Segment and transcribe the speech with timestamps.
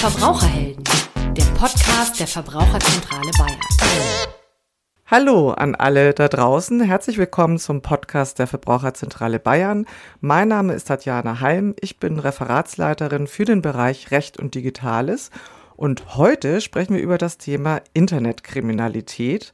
[0.00, 0.82] Verbraucherhelden,
[1.36, 3.60] der Podcast der Verbraucherzentrale Bayern.
[5.04, 6.80] Hallo an alle da draußen.
[6.80, 9.84] Herzlich willkommen zum Podcast der Verbraucherzentrale Bayern.
[10.22, 11.74] Mein Name ist Tatjana Halm.
[11.82, 15.30] Ich bin Referatsleiterin für den Bereich Recht und Digitales.
[15.76, 19.52] Und heute sprechen wir über das Thema Internetkriminalität.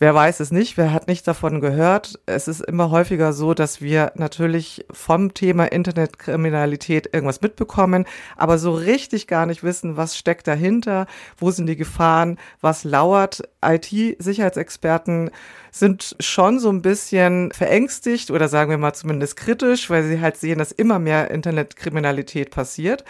[0.00, 2.20] Wer weiß es nicht, wer hat nicht davon gehört.
[2.24, 8.04] Es ist immer häufiger so, dass wir natürlich vom Thema Internetkriminalität irgendwas mitbekommen,
[8.36, 13.42] aber so richtig gar nicht wissen, was steckt dahinter, wo sind die Gefahren, was lauert.
[13.60, 15.30] IT-Sicherheitsexperten
[15.70, 20.36] sind schon so ein bisschen verängstigt oder sagen wir mal zumindest kritisch, weil sie halt
[20.36, 23.04] sehen, dass immer mehr Internetkriminalität passiert.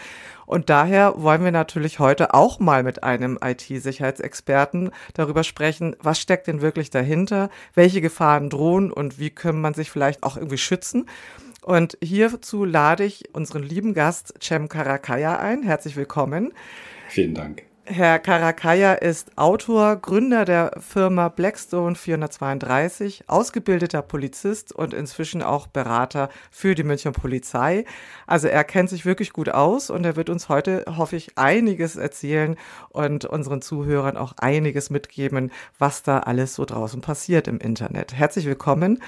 [0.46, 6.46] Und daher wollen wir natürlich heute auch mal mit einem IT-Sicherheitsexperten darüber sprechen, was steckt
[6.46, 11.04] denn wirklich dahinter, welche Gefahren drohen und wie kann man sich vielleicht auch irgendwie schützen.
[11.60, 15.62] Und hierzu lade ich unseren lieben Gast Cem Karakaya ein.
[15.62, 16.54] Herzlich willkommen.
[17.08, 17.67] Vielen Dank.
[17.90, 26.28] Herr Karakaya ist Autor, Gründer der Firma Blackstone 432, ausgebildeter Polizist und inzwischen auch Berater
[26.50, 27.86] für die Münchner Polizei.
[28.26, 31.96] Also er kennt sich wirklich gut aus und er wird uns heute, hoffe ich, einiges
[31.96, 32.56] erzählen
[32.90, 38.12] und unseren Zuhörern auch einiges mitgeben, was da alles so draußen passiert im Internet.
[38.12, 39.02] Herzlich willkommen.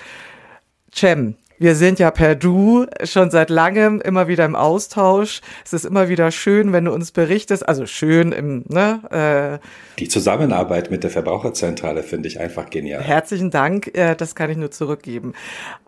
[0.90, 5.42] Cem, wir sind ja per Du schon seit langem immer wieder im Austausch.
[5.62, 7.68] Es ist immer wieder schön, wenn du uns berichtest.
[7.68, 9.60] Also schön im, ne?
[9.60, 13.02] Äh, Die Zusammenarbeit mit der Verbraucherzentrale finde ich einfach genial.
[13.02, 15.34] Herzlichen Dank, äh, das kann ich nur zurückgeben.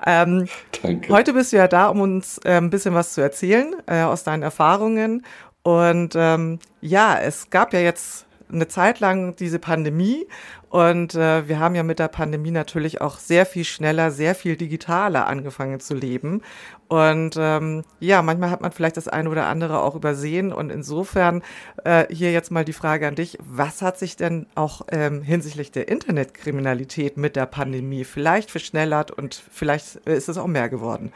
[0.06, 0.46] Ähm,
[0.82, 1.10] Danke.
[1.10, 4.24] Heute bist du ja da, um uns äh, ein bisschen was zu erzählen äh, aus
[4.24, 5.24] deinen Erfahrungen.
[5.62, 10.26] Und ähm, ja, es gab ja jetzt eine Zeit lang diese Pandemie
[10.72, 14.56] und äh, wir haben ja mit der Pandemie natürlich auch sehr viel schneller, sehr viel
[14.56, 16.40] digitaler angefangen zu leben.
[16.88, 20.50] Und ähm, ja, manchmal hat man vielleicht das eine oder andere auch übersehen.
[20.50, 21.42] Und insofern
[21.84, 25.72] äh, hier jetzt mal die Frage an dich, was hat sich denn auch ähm, hinsichtlich
[25.72, 31.12] der Internetkriminalität mit der Pandemie vielleicht verschnellert und vielleicht ist es auch mehr geworden?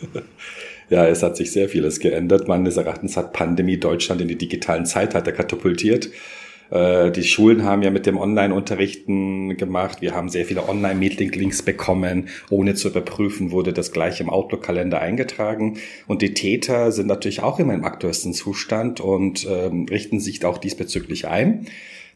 [0.88, 2.46] Ja, es hat sich sehr vieles geändert.
[2.46, 6.10] Meines Erachtens hat Pandemie Deutschland in die digitalen Zeitalter katapultiert.
[6.70, 10.00] Äh, die Schulen haben ja mit dem Online-Unterrichten gemacht.
[10.00, 12.28] Wir haben sehr viele Online-Meeting-Links bekommen.
[12.50, 15.78] Ohne zu überprüfen wurde das gleich im Outlook-Kalender eingetragen.
[16.06, 20.58] Und die Täter sind natürlich auch immer im aktuellsten Zustand und ähm, richten sich auch
[20.58, 21.66] diesbezüglich ein.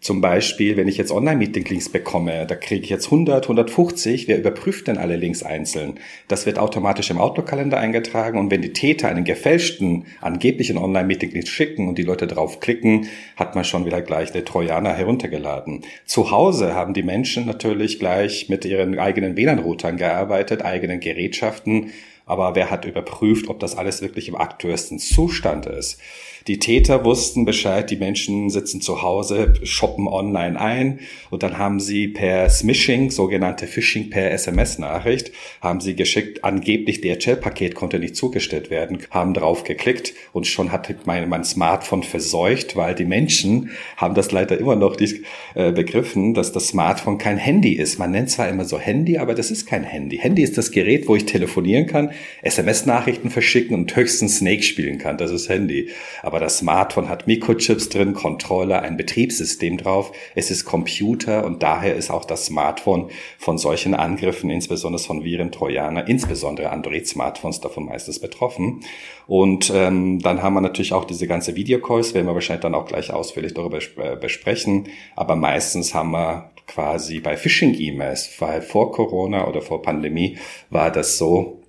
[0.01, 4.87] Zum Beispiel, wenn ich jetzt Online-Meeting-Links bekomme, da kriege ich jetzt 100, 150, wer überprüft
[4.87, 6.01] denn alle Links einzeln?
[6.27, 11.87] Das wird automatisch im Outlook-Kalender eingetragen und wenn die Täter einen gefälschten, angeblichen Online-Meeting-Link schicken
[11.87, 15.83] und die Leute drauf klicken, hat man schon wieder gleich der Trojaner heruntergeladen.
[16.07, 21.91] Zu Hause haben die Menschen natürlich gleich mit ihren eigenen WLAN-Routern gearbeitet, eigenen Gerätschaften,
[22.31, 26.01] aber wer hat überprüft, ob das alles wirklich im aktuellsten Zustand ist?
[26.47, 31.81] Die Täter wussten Bescheid, die Menschen sitzen zu Hause, shoppen online ein und dann haben
[31.81, 38.71] sie per Smishing, sogenannte Phishing per SMS-Nachricht, haben sie geschickt, angeblich DHL-Paket konnte nicht zugestellt
[38.71, 44.15] werden, haben drauf geklickt und schon hat mein, mein Smartphone verseucht, weil die Menschen haben
[44.15, 45.25] das leider immer noch nicht
[45.55, 47.99] äh, begriffen, dass das Smartphone kein Handy ist.
[47.99, 50.19] Man nennt zwar immer so Handy, aber das ist kein Handy.
[50.19, 52.13] Handy ist das Gerät, wo ich telefonieren kann,
[52.43, 55.19] SMS-Nachrichten verschicken und höchstens Snake spielen kann.
[55.19, 55.91] Das ist Handy.
[56.39, 60.13] Das Smartphone hat Mikrochips drin, Controller, ein Betriebssystem drauf.
[60.35, 65.51] Es ist Computer und daher ist auch das Smartphone von solchen Angriffen, insbesondere von Viren,
[65.51, 68.81] Trojaner, insbesondere Android-Smartphones davon meistens betroffen.
[69.27, 72.87] Und ähm, dann haben wir natürlich auch diese ganze Videocalls, werden wir wahrscheinlich dann auch
[72.87, 74.89] gleich ausführlich darüber äh, besprechen.
[75.17, 80.39] Aber meistens haben wir quasi bei Phishing-E-Mails, weil vor Corona oder vor Pandemie
[80.71, 81.60] war das so,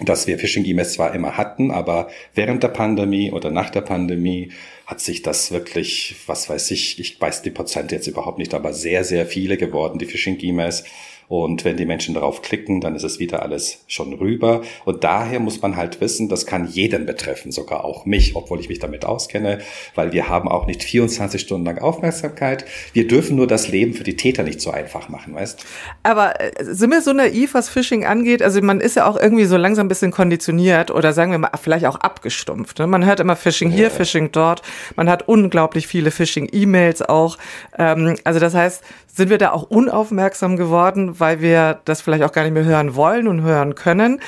[0.00, 4.52] dass wir Phishing-E-Mails zwar immer hatten, aber während der Pandemie oder nach der Pandemie
[4.86, 8.72] hat sich das wirklich, was weiß ich, ich weiß die Prozent jetzt überhaupt nicht, aber
[8.72, 10.84] sehr, sehr viele geworden, die Phishing-E-Mails.
[11.32, 14.60] Und wenn die Menschen darauf klicken, dann ist es wieder alles schon rüber.
[14.84, 18.68] Und daher muss man halt wissen, das kann jeden betreffen, sogar auch mich, obwohl ich
[18.68, 19.60] mich damit auskenne,
[19.94, 22.66] weil wir haben auch nicht 24 Stunden lang Aufmerksamkeit.
[22.92, 25.64] Wir dürfen nur das Leben für die Täter nicht so einfach machen, weißt?
[26.02, 28.42] Aber äh, sind wir so naiv, was Phishing angeht?
[28.42, 31.50] Also man ist ja auch irgendwie so langsam ein bisschen konditioniert oder sagen wir mal
[31.58, 32.78] vielleicht auch abgestumpft.
[32.78, 32.86] Ne?
[32.86, 33.90] Man hört immer Phishing hier, ja.
[33.90, 34.60] Phishing dort.
[34.96, 37.38] Man hat unglaublich viele Phishing-E-Mails auch.
[37.78, 38.82] Ähm, also das heißt,
[39.12, 42.94] sind wir da auch unaufmerksam geworden, weil wir das vielleicht auch gar nicht mehr hören
[42.96, 44.20] wollen und hören können.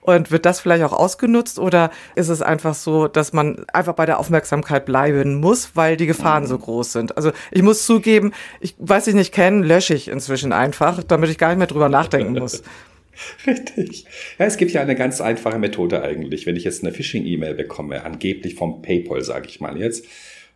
[0.00, 4.04] Und wird das vielleicht auch ausgenutzt oder ist es einfach so, dass man einfach bei
[4.04, 7.16] der Aufmerksamkeit bleiben muss, weil die Gefahren so groß sind?
[7.16, 11.38] Also ich muss zugeben, ich weiß ich nicht kennen, lösche ich inzwischen einfach, damit ich
[11.38, 12.64] gar nicht mehr drüber nachdenken muss.
[13.46, 14.06] Richtig.
[14.40, 16.46] Ja, es gibt ja eine ganz einfache Methode eigentlich.
[16.46, 20.06] Wenn ich jetzt eine Phishing-E-Mail bekomme, angeblich vom PayPal, sage ich mal jetzt,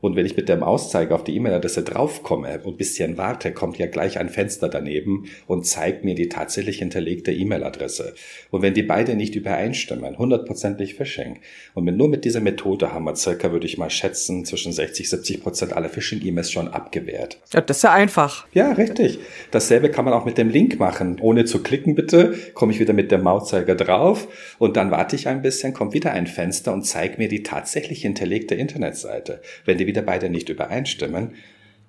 [0.06, 3.76] Und wenn ich mit dem Auszeiger auf die E-Mail-Adresse draufkomme und ein bisschen warte, kommt
[3.78, 8.14] ja gleich ein Fenster daneben und zeigt mir die tatsächlich hinterlegte E-Mail-Adresse.
[8.52, 11.40] Und wenn die beide nicht übereinstimmen, hundertprozentig Phishing.
[11.74, 15.10] Und mit, nur mit dieser Methode haben wir circa, würde ich mal schätzen, zwischen 60,
[15.10, 17.40] 70 Prozent aller Phishing-E-Mails schon abgewehrt.
[17.52, 18.46] Ja, das ist ja einfach.
[18.52, 19.18] Ja, richtig.
[19.50, 21.18] Dasselbe kann man auch mit dem Link machen.
[21.20, 24.28] Ohne zu klicken bitte, komme ich wieder mit dem Mauszeiger drauf
[24.60, 28.02] und dann warte ich ein bisschen, kommt wieder ein Fenster und zeigt mir die tatsächlich
[28.02, 29.40] hinterlegte Internetseite.
[29.64, 31.32] Wenn die wieder beide nicht übereinstimmen,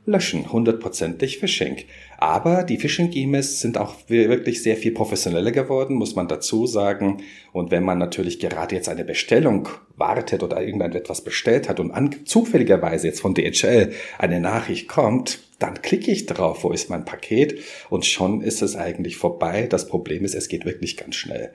[0.07, 1.77] löschen, hundertprozentig Phishing.
[2.17, 7.21] Aber die Phishing-E-Mails sind auch wirklich sehr viel professioneller geworden, muss man dazu sagen.
[7.51, 9.67] Und wenn man natürlich gerade jetzt eine Bestellung
[9.97, 15.81] wartet oder irgendetwas bestellt hat und an, zufälligerweise jetzt von DHL eine Nachricht kommt, dann
[15.81, 17.59] klicke ich drauf, wo ist mein Paket
[17.89, 19.67] und schon ist es eigentlich vorbei.
[19.69, 21.51] Das Problem ist, es geht wirklich ganz schnell.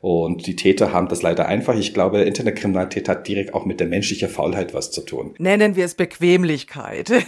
[0.00, 1.74] Und die Täter haben das leider einfach.
[1.76, 5.34] Ich glaube, Internetkriminalität hat direkt auch mit der menschlichen Faulheit was zu tun.
[5.38, 7.10] Nennen wir es Bequemlichkeit.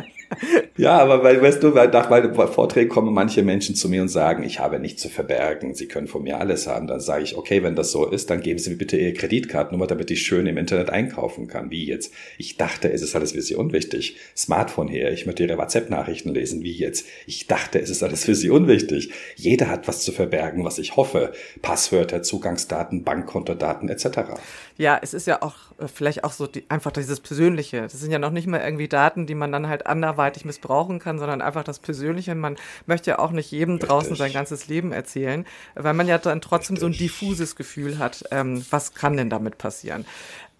[0.76, 4.08] Ja, aber weil, weißt du, weil nach meinen Vorträgen kommen manche Menschen zu mir und
[4.08, 6.86] sagen, ich habe nichts zu verbergen, sie können von mir alles haben.
[6.86, 9.86] Dann sage ich, okay, wenn das so ist, dann geben Sie mir bitte Ihre Kreditkartennummer,
[9.86, 11.70] damit ich schön im Internet einkaufen kann.
[11.70, 12.14] Wie jetzt?
[12.38, 14.16] Ich dachte, es ist alles für Sie unwichtig.
[14.34, 16.62] Smartphone her, ich möchte Ihre WhatsApp-Nachrichten lesen.
[16.62, 17.06] Wie jetzt?
[17.26, 19.10] Ich dachte, es ist alles für Sie unwichtig.
[19.36, 21.32] Jeder hat was zu verbergen, was ich hoffe.
[21.60, 24.40] Passwörter, Zugangsdaten, Bankkontodaten etc.
[24.78, 27.82] Ja, es ist ja auch äh, vielleicht auch so die, einfach dieses Persönliche.
[27.82, 31.18] Das sind ja noch nicht mal irgendwie Daten, die man dann halt anderweitig missbrauchen kann,
[31.18, 32.34] sondern einfach das Persönliche.
[32.34, 32.56] Man
[32.86, 33.88] möchte ja auch nicht jedem Richtig.
[33.88, 36.80] draußen sein ganzes Leben erzählen, weil man ja dann trotzdem Richtig.
[36.80, 40.04] so ein diffuses Gefühl hat, ähm, was kann denn damit passieren.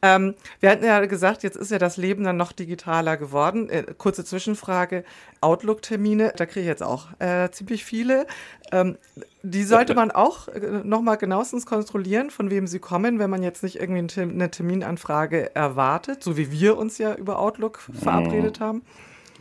[0.03, 3.69] Ähm, wir hatten ja gesagt, jetzt ist ja das Leben dann noch digitaler geworden.
[3.69, 5.05] Äh, kurze Zwischenfrage:
[5.41, 8.27] Outlook-Termine, da kriege ich jetzt auch äh, ziemlich viele.
[8.73, 8.97] Ähm,
[9.43, 13.63] die sollte man auch äh, nochmal genauestens kontrollieren, von wem sie kommen, wenn man jetzt
[13.63, 18.83] nicht irgendwie eine Terminanfrage erwartet, so wie wir uns ja über Outlook verabredet haben.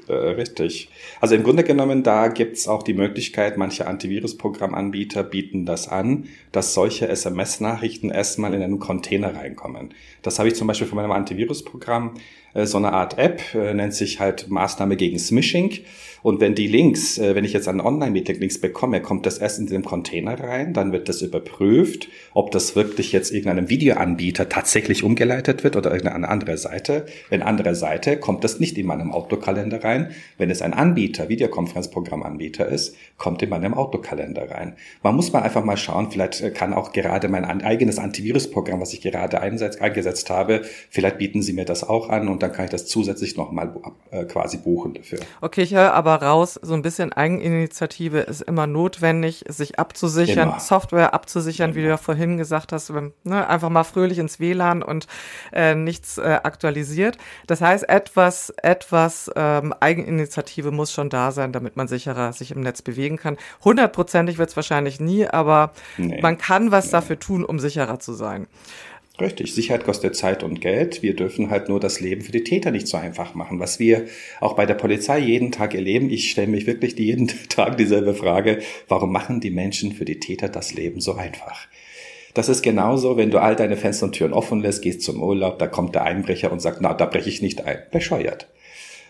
[0.07, 0.89] Äh, richtig.
[1.21, 6.73] Also im Grunde genommen, da gibt's auch die Möglichkeit, manche Antivirusprogrammanbieter bieten das an, dass
[6.73, 9.93] solche SMS-Nachrichten erstmal in einen Container reinkommen.
[10.21, 12.15] Das habe ich zum Beispiel von meinem Antivirusprogramm,
[12.65, 15.79] so eine Art App, äh, nennt sich halt Maßnahme gegen Smishing.
[16.21, 19.67] Und wenn die Links, äh, wenn ich jetzt einen Online-Meeting-Links bekomme, kommt das erst in
[19.67, 25.63] den Container rein, dann wird das überprüft, ob das wirklich jetzt irgendeinem Videoanbieter tatsächlich umgeleitet
[25.63, 27.05] wird oder irgendeine andere Seite.
[27.29, 30.11] Wenn andere Seite, kommt das nicht in meinem Outlook-Kalender rein.
[30.37, 34.73] Wenn es ein Anbieter, Videokonferenzprogrammanbieter ist, kommt in meinem Outlook-Kalender rein.
[35.03, 38.93] Man muss mal einfach mal schauen, vielleicht äh, kann auch gerade mein eigenes Antivirusprogramm, was
[38.93, 42.71] ich gerade eingesetzt habe, vielleicht bieten sie mir das auch an und dann kann ich
[42.71, 43.69] das zusätzlich nochmal
[44.11, 45.19] äh, quasi buchen dafür.
[45.41, 50.59] Okay, ich höre aber raus, so ein bisschen Eigeninitiative ist immer notwendig, sich abzusichern, immer.
[50.61, 51.75] Software abzusichern, immer.
[51.75, 52.93] wie du ja vorhin gesagt hast,
[53.25, 55.07] ne, einfach mal fröhlich ins WLAN und
[55.51, 57.17] äh, nichts äh, aktualisiert.
[57.45, 62.61] Das heißt, etwas, etwas ähm, Eigeninitiative muss schon da sein, damit man sicherer sich im
[62.61, 63.35] Netz bewegen kann.
[63.65, 66.21] Hundertprozentig wird es wahrscheinlich nie, aber nee.
[66.21, 66.91] man kann was nee.
[66.93, 68.47] dafür tun, um sicherer zu sein.
[69.19, 71.03] Richtig, Sicherheit kostet Zeit und Geld.
[71.03, 73.59] Wir dürfen halt nur das Leben für die Täter nicht so einfach machen.
[73.59, 74.05] Was wir
[74.39, 78.59] auch bei der Polizei jeden Tag erleben, ich stelle mich wirklich jeden Tag dieselbe Frage,
[78.87, 81.67] warum machen die Menschen für die Täter das Leben so einfach?
[82.33, 85.59] Das ist genauso, wenn du all deine Fenster und Türen offen lässt, gehst zum Urlaub,
[85.59, 87.79] da kommt der Einbrecher und sagt, na, da breche ich nicht ein.
[87.91, 88.47] Bescheuert.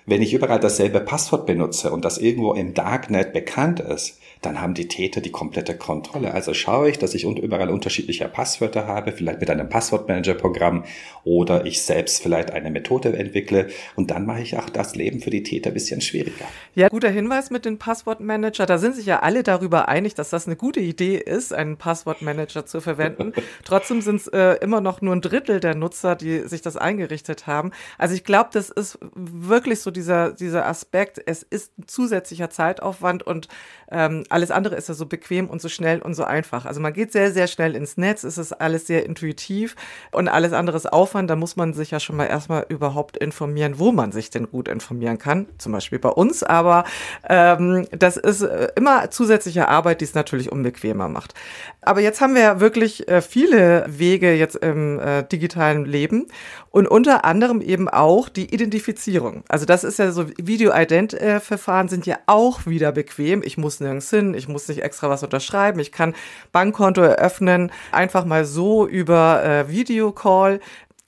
[0.06, 4.74] Wenn ich überall dasselbe Passwort benutze und das irgendwo im Darknet bekannt ist, dann haben
[4.74, 6.34] die Täter die komplette Kontrolle.
[6.34, 10.86] Also schaue ich, dass ich überall unterschiedliche Passwörter habe, vielleicht mit einem Passwortmanager-Programm
[11.26, 15.30] oder ich selbst vielleicht eine Methode entwickle und dann mache ich auch das Leben für
[15.30, 16.46] die Täter ein bisschen schwieriger.
[16.74, 18.66] Ja, guter Hinweis mit dem Passwortmanager.
[18.66, 22.66] Da sind sich ja alle darüber einig, dass das eine gute Idee ist, einen Passwortmanager
[22.66, 23.34] zu verwenden.
[23.66, 27.48] Trotzdem sind es äh, immer noch nur ein Drittel der Nutzer, die sich das eingerichtet
[27.48, 27.72] haben.
[27.98, 31.22] Also ich glaube, das ist wirklich so dieser, dieser Aspekt.
[31.26, 33.50] Es ist ein zusätzlicher Zeitaufwand und
[33.92, 36.66] ähm, alles andere ist ja so bequem und so schnell und so einfach.
[36.66, 39.76] Also man geht sehr, sehr schnell ins Netz, es ist alles sehr intuitiv
[40.12, 41.30] und alles andere ist Aufwand.
[41.30, 44.68] Da muss man sich ja schon mal erstmal überhaupt informieren, wo man sich denn gut
[44.68, 45.48] informieren kann.
[45.58, 46.84] Zum Beispiel bei uns, aber
[47.28, 51.34] ähm, das ist äh, immer zusätzliche Arbeit, die es natürlich unbequemer macht.
[51.82, 56.28] Aber jetzt haben wir ja wirklich äh, viele Wege jetzt im äh, digitalen Leben
[56.72, 59.44] und unter anderem eben auch die Identifizierung.
[59.50, 63.42] Also das ist ja so, Video-Ident-Verfahren sind ja auch wieder bequem.
[63.44, 66.14] Ich muss nirgends hin, ich muss nicht extra was unterschreiben, ich kann
[66.52, 70.60] Bankkonto eröffnen, einfach mal so über äh, Videocall.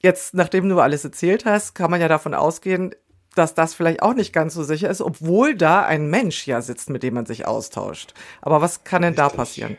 [0.01, 2.95] Jetzt, nachdem du alles erzählt hast, kann man ja davon ausgehen,
[3.35, 6.89] dass das vielleicht auch nicht ganz so sicher ist, obwohl da ein Mensch ja sitzt,
[6.89, 8.13] mit dem man sich austauscht.
[8.41, 9.29] Aber was kann denn Richtig.
[9.29, 9.77] da passieren?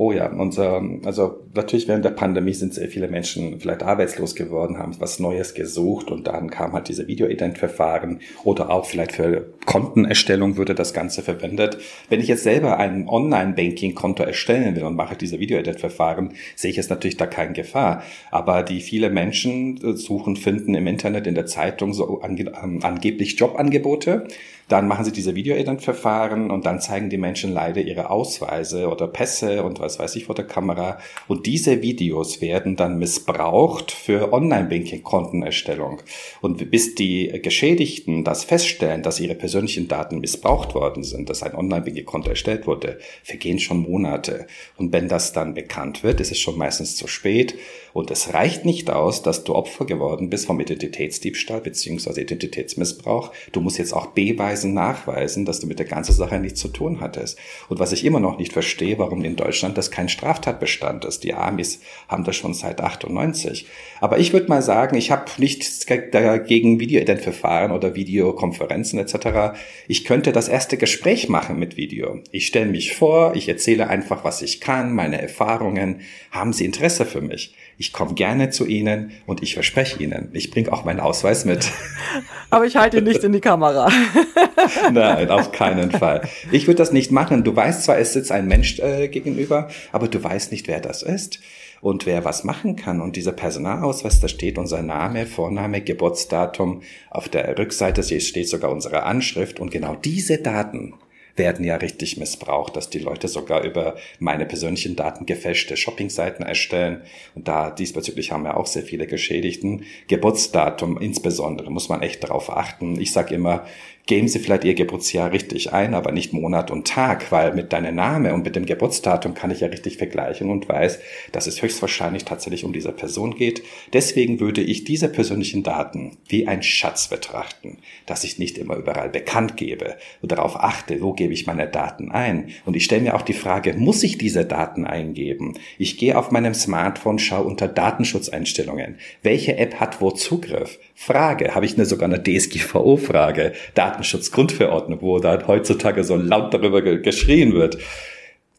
[0.00, 4.78] Oh ja, unser, also natürlich während der Pandemie sind sehr viele Menschen vielleicht arbeitslos geworden,
[4.78, 10.56] haben was Neues gesucht und dann kam halt diese Videoident-Verfahren oder auch vielleicht für Kontenerstellung
[10.56, 11.78] würde das Ganze verwendet.
[12.08, 16.90] Wenn ich jetzt selber ein Online-Banking-Konto erstellen will und mache diese Videoident-Verfahren, sehe ich jetzt
[16.90, 18.04] natürlich da keine Gefahr.
[18.30, 24.28] Aber die viele Menschen suchen, finden im Internet, in der Zeitung so ange angeblich Jobangebote
[24.68, 29.64] dann machen sie diese Video-Ident-Verfahren und dann zeigen die Menschen leider ihre Ausweise oder Pässe
[29.64, 30.98] und was weiß ich vor der Kamera.
[31.26, 36.02] Und diese Videos werden dann missbraucht für Online-Banking-Kontenerstellung.
[36.42, 41.54] Und bis die Geschädigten das feststellen, dass ihre persönlichen Daten missbraucht worden sind, dass ein
[41.54, 44.46] Online-Banking-Konto erstellt wurde, vergehen schon Monate.
[44.76, 47.54] Und wenn das dann bekannt wird, ist es schon meistens zu spät.
[47.94, 52.20] Und es reicht nicht aus, dass du Opfer geworden bist vom Identitätsdiebstahl bzw.
[52.20, 53.32] Identitätsmissbrauch.
[53.52, 57.00] Du musst jetzt auch beweisen, nachweisen, dass du mit der ganzen Sache nichts zu tun
[57.00, 57.38] hattest.
[57.68, 61.24] Und was ich immer noch nicht verstehe, warum in Deutschland das kein Straftatbestand ist.
[61.24, 63.66] Die Amis haben das schon seit 98.
[64.00, 69.58] Aber ich würde mal sagen, ich habe nichts dagegen Videoidentverfahren oder Videokonferenzen etc.
[69.86, 72.20] Ich könnte das erste Gespräch machen mit Video.
[72.32, 76.00] Ich stelle mich vor, ich erzähle einfach, was ich kann, meine Erfahrungen.
[76.30, 77.54] Haben Sie Interesse für mich?
[77.80, 81.70] Ich komme gerne zu Ihnen und ich verspreche Ihnen, ich bringe auch meinen Ausweis mit.
[82.50, 83.88] Aber ich halte ihn nicht in die Kamera.
[84.92, 86.28] Nein, auf keinen Fall.
[86.50, 87.44] Ich würde das nicht machen.
[87.44, 91.02] Du weißt zwar, es sitzt ein Mensch äh, gegenüber, aber du weißt nicht, wer das
[91.02, 91.40] ist
[91.80, 93.00] und wer was machen kann.
[93.00, 96.82] Und dieser Personalausweis, da steht unser Name, Vorname, Geburtsdatum.
[97.10, 99.60] Auf der Rückseite steht sogar unsere Anschrift.
[99.60, 100.94] Und genau diese Daten
[101.38, 107.02] werden ja richtig missbraucht, dass die Leute sogar über meine persönlichen Daten gefälschte Shoppingseiten erstellen.
[107.34, 109.84] Und da diesbezüglich haben wir auch sehr viele Geschädigten.
[110.08, 113.00] Geburtsdatum insbesondere muss man echt darauf achten.
[113.00, 113.64] Ich sage immer,
[114.08, 117.94] geben Sie vielleicht Ihr Geburtsjahr richtig ein, aber nicht Monat und Tag, weil mit deinem
[117.94, 120.98] Name und mit dem Geburtsdatum kann ich ja richtig vergleichen und weiß,
[121.30, 123.62] dass es höchstwahrscheinlich tatsächlich um diese Person geht.
[123.92, 129.10] Deswegen würde ich diese persönlichen Daten wie ein Schatz betrachten, dass ich nicht immer überall
[129.10, 132.48] bekannt gebe und darauf achte, wo gebe ich meine Daten ein.
[132.64, 135.58] Und ich stelle mir auch die Frage, muss ich diese Daten eingeben?
[135.76, 138.96] Ich gehe auf meinem Smartphone, schaue unter Datenschutzeinstellungen.
[139.22, 140.78] Welche App hat wo Zugriff?
[140.94, 143.52] Frage, habe ich eine sogar eine DSGVO-Frage?
[143.98, 147.78] Datenschutzgrundverordnung, wo da heutzutage so laut darüber geschrien wird.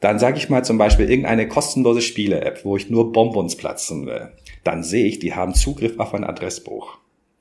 [0.02, 4.30] Dann sage ich mal zum Beispiel irgendeine kostenlose Spiele-App, wo ich nur Bonbons platzen will.
[4.64, 6.98] Dann sehe ich, die haben Zugriff auf ein Adressbuch.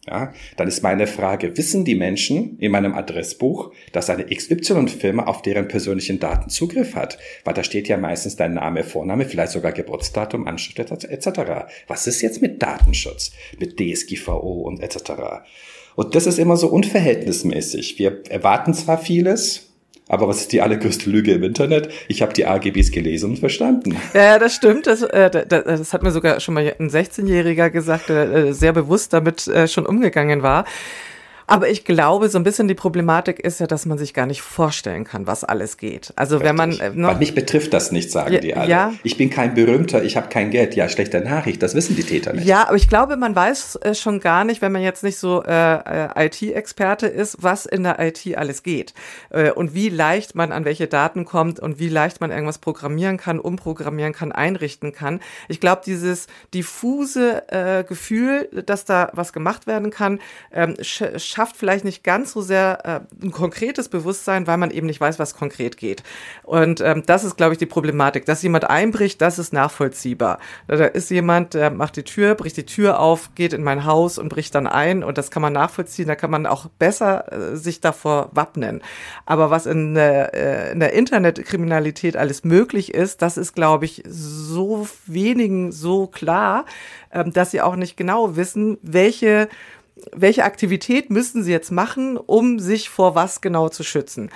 [0.07, 5.43] Ja, dann ist meine Frage, wissen die Menschen in meinem Adressbuch, dass eine XY-Firma auf
[5.43, 7.19] deren persönlichen Daten Zugriff hat?
[7.45, 11.41] Weil da steht ja meistens dein Name, Vorname, vielleicht sogar Geburtsdatum, Anschrift etc.
[11.89, 15.13] Was ist jetzt mit Datenschutz, mit DSGVO und etc.?
[15.95, 17.99] Und das ist immer so unverhältnismäßig.
[17.99, 19.68] Wir erwarten zwar vieles,
[20.09, 21.91] aber was ist die allergrößte Lüge im Internet?
[22.09, 23.97] Ich habe die AGBs gelesen und verstanden.
[24.15, 24.87] Ja, das stimmt.
[24.87, 28.73] Das, äh, das, das hat mir sogar schon mal ein 16-Jähriger gesagt, der äh, sehr
[28.73, 30.65] bewusst damit äh, schon umgegangen war.
[31.51, 34.43] Aber ich glaube, so ein bisschen die Problematik ist ja, dass man sich gar nicht
[34.43, 36.13] vorstellen kann, was alles geht.
[36.15, 36.49] Also Richtig.
[36.49, 38.69] wenn man äh, noch Weil mich betrifft das nicht, sagen ja, die alle.
[38.69, 38.93] Ja.
[39.03, 40.77] Ich bin kein Berühmter, ich habe kein Geld.
[40.77, 42.47] Ja, schlechte Nachricht, das wissen die Täter nicht.
[42.47, 45.43] Ja, aber ich glaube, man weiß äh, schon gar nicht, wenn man jetzt nicht so
[45.43, 48.93] äh, äh IT-Experte ist, was in der IT alles geht
[49.31, 53.17] äh, und wie leicht man an welche Daten kommt und wie leicht man irgendwas programmieren
[53.17, 55.21] kann, umprogrammieren kann, einrichten kann.
[55.49, 60.21] Ich glaube, dieses diffuse äh, Gefühl, dass da was gemacht werden kann,
[60.53, 60.75] ähm,
[61.39, 65.21] schafft vielleicht nicht ganz so sehr äh, ein konkretes Bewusstsein, weil man eben nicht weiß,
[65.21, 66.03] was konkret geht.
[66.43, 68.25] Und ähm, das ist, glaube ich, die Problematik.
[68.25, 70.41] Dass jemand einbricht, das ist nachvollziehbar.
[70.67, 74.19] Da ist jemand, der macht die Tür, bricht die Tür auf, geht in mein Haus
[74.19, 76.09] und bricht dann ein und das kann man nachvollziehen.
[76.09, 78.83] Da kann man auch besser äh, sich davor wappnen.
[79.25, 84.89] Aber was in, äh, in der Internetkriminalität alles möglich ist, das ist, glaube ich, so
[85.07, 86.65] wenigen so klar,
[87.11, 89.49] äh, dass sie auch nicht genau wissen, welche
[90.15, 94.31] welche Aktivität müssen sie jetzt machen, um sich vor was genau zu schützen?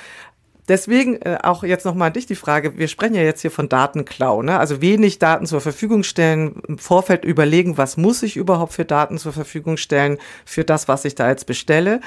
[0.69, 3.69] Deswegen äh, auch jetzt nochmal an dich die Frage, wir sprechen ja jetzt hier von
[3.69, 4.59] Datenklau, ne?
[4.59, 9.19] also wenig Daten zur Verfügung stellen, im Vorfeld überlegen, was muss ich überhaupt für Daten
[9.19, 12.01] zur Verfügung stellen für das, was ich da jetzt bestelle.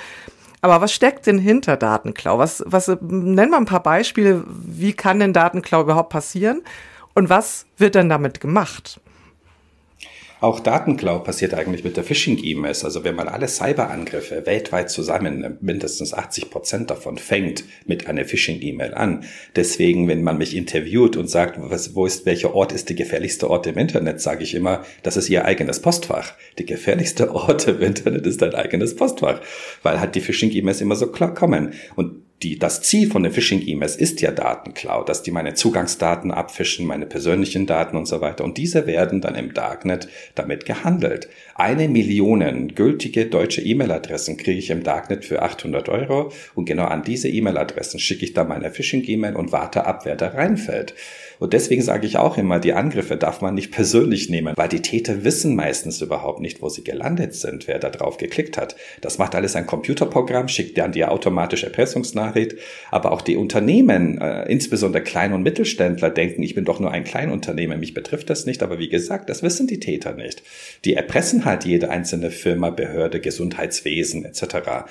[0.61, 2.39] Aber was steckt denn hinter Datenklau?
[2.39, 6.63] Was, was, nennen wir ein paar Beispiele, wie kann denn Datenklau überhaupt passieren
[7.13, 9.01] und was wird denn damit gemacht?
[10.45, 12.85] Auch Datenklau passiert eigentlich mit der Phishing-E-Mails.
[12.85, 18.93] Also wenn man alle Cyberangriffe weltweit zusammennimmt, mindestens 80 Prozent davon fängt mit einer Phishing-E-Mail
[18.93, 19.23] an.
[19.55, 23.49] Deswegen, wenn man mich interviewt und sagt, was, wo ist, welcher Ort ist der gefährlichste
[23.49, 26.33] Ort im Internet, sage ich immer, das ist ihr eigenes Postfach.
[26.59, 29.41] Die gefährlichste Ort im Internet ist dein eigenes Postfach,
[29.81, 31.73] weil halt die Phishing-E-Mails immer so klar kommen.
[31.95, 36.85] Und die, das Ziel von den Phishing-E-Mails ist ja Datenklau, dass die meine Zugangsdaten abfischen,
[36.85, 38.43] meine persönlichen Daten und so weiter.
[38.43, 41.29] Und diese werden dann im Darknet damit gehandelt.
[41.55, 47.03] Eine Million gültige deutsche E-Mail-Adressen kriege ich im Darknet für 800 Euro und genau an
[47.03, 50.93] diese E-Mail-Adressen schicke ich dann meine Phishing-E-Mail und warte ab, wer da reinfällt.
[51.39, 54.81] Und deswegen sage ich auch immer, die Angriffe darf man nicht persönlich nehmen, weil die
[54.81, 58.75] Täter wissen meistens überhaupt nicht, wo sie gelandet sind, wer da drauf geklickt hat.
[59.01, 61.69] Das macht alles ein Computerprogramm, schickt dann die automatische
[62.25, 62.55] Erpressungsnachricht.
[62.91, 67.03] Aber auch die Unternehmen, äh, insbesondere Klein- und Mittelständler, denken, ich bin doch nur ein
[67.03, 68.63] Kleinunternehmen, mich betrifft das nicht.
[68.63, 70.43] Aber wie gesagt, das wissen die Täter nicht.
[70.83, 74.85] Die erpressen halt jede einzelne Firma, Behörde, Gesundheitswesen etc.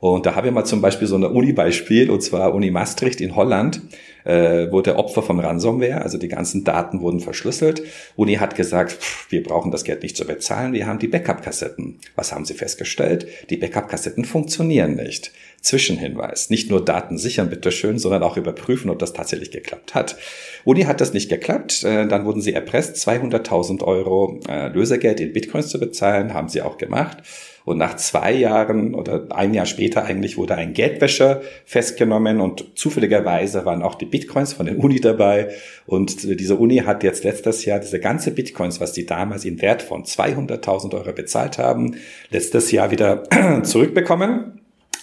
[0.00, 3.34] Und da haben wir mal zum Beispiel so ein Uni-Beispiel, und zwar Uni Maastricht in
[3.34, 3.80] Holland
[4.24, 7.82] äh, wurde Opfer vom Ransomware, also die ganzen Daten wurden verschlüsselt.
[8.16, 12.00] Uni hat gesagt, pff, wir brauchen das Geld nicht zu bezahlen, wir haben die Backup-Kassetten.
[12.16, 13.26] Was haben sie festgestellt?
[13.50, 15.32] Die Backup-Kassetten funktionieren nicht.
[15.62, 16.50] Zwischenhinweis.
[16.50, 20.16] Nicht nur Daten sichern, bitteschön, sondern auch überprüfen, ob das tatsächlich geklappt hat.
[20.64, 21.84] Uni hat das nicht geklappt.
[21.84, 26.62] Äh, dann wurden sie erpresst, 200.000 Euro äh, Lösegeld in Bitcoins zu bezahlen, haben sie
[26.62, 27.18] auch gemacht.
[27.66, 33.64] Und nach zwei Jahren oder ein Jahr später eigentlich wurde ein Geldwäscher festgenommen und zufälligerweise
[33.64, 35.48] waren auch die Bitcoins von der Uni dabei.
[35.84, 39.82] Und diese Uni hat jetzt letztes Jahr diese ganze Bitcoins, was die damals in Wert
[39.82, 41.96] von 200.000 Euro bezahlt haben,
[42.30, 43.24] letztes Jahr wieder
[43.64, 44.60] zurückbekommen.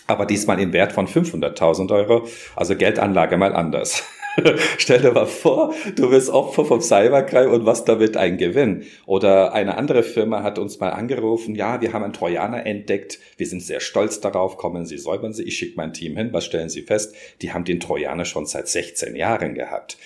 [0.08, 2.27] Aber diesmal in Wert von 500.000 Euro.
[2.55, 4.03] Also Geldanlage mal anders.
[4.78, 8.84] Stell dir mal vor, du bist Opfer vom Cybercrime und was damit ein Gewinn.
[9.06, 13.48] Oder eine andere Firma hat uns mal angerufen, ja, wir haben einen Trojaner entdeckt, wir
[13.48, 16.70] sind sehr stolz darauf, kommen Sie, säubern Sie, ich schicke mein Team hin, was stellen
[16.70, 17.16] Sie fest?
[17.42, 19.98] Die haben den Trojaner schon seit 16 Jahren gehabt.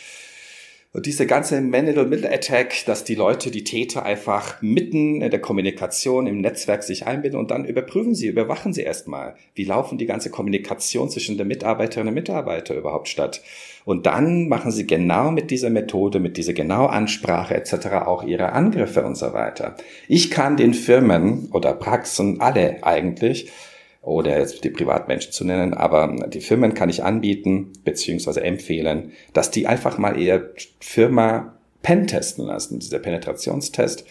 [0.97, 6.41] Und diese ganze Man-in-the-Middle-Attack, dass die Leute, die Täter einfach mitten in der Kommunikation im
[6.41, 11.07] Netzwerk sich einbinden und dann überprüfen sie, überwachen sie erstmal, wie laufen die ganze Kommunikation
[11.07, 13.43] zwischen den Mitarbeiterinnen und Mitarbeitern überhaupt statt.
[13.85, 17.89] Und dann machen sie genau mit dieser Methode, mit dieser genau Ansprache etc.
[18.07, 19.75] auch ihre Angriffe und so weiter.
[20.07, 23.51] Ich kann den Firmen oder Praxen alle eigentlich
[24.07, 29.51] oder jetzt die Privatmenschen zu nennen, aber die Firmen kann ich anbieten beziehungsweise empfehlen, dass
[29.51, 32.79] die einfach mal ihr Firma pen testen lassen.
[32.79, 34.05] Dieser Penetrationstest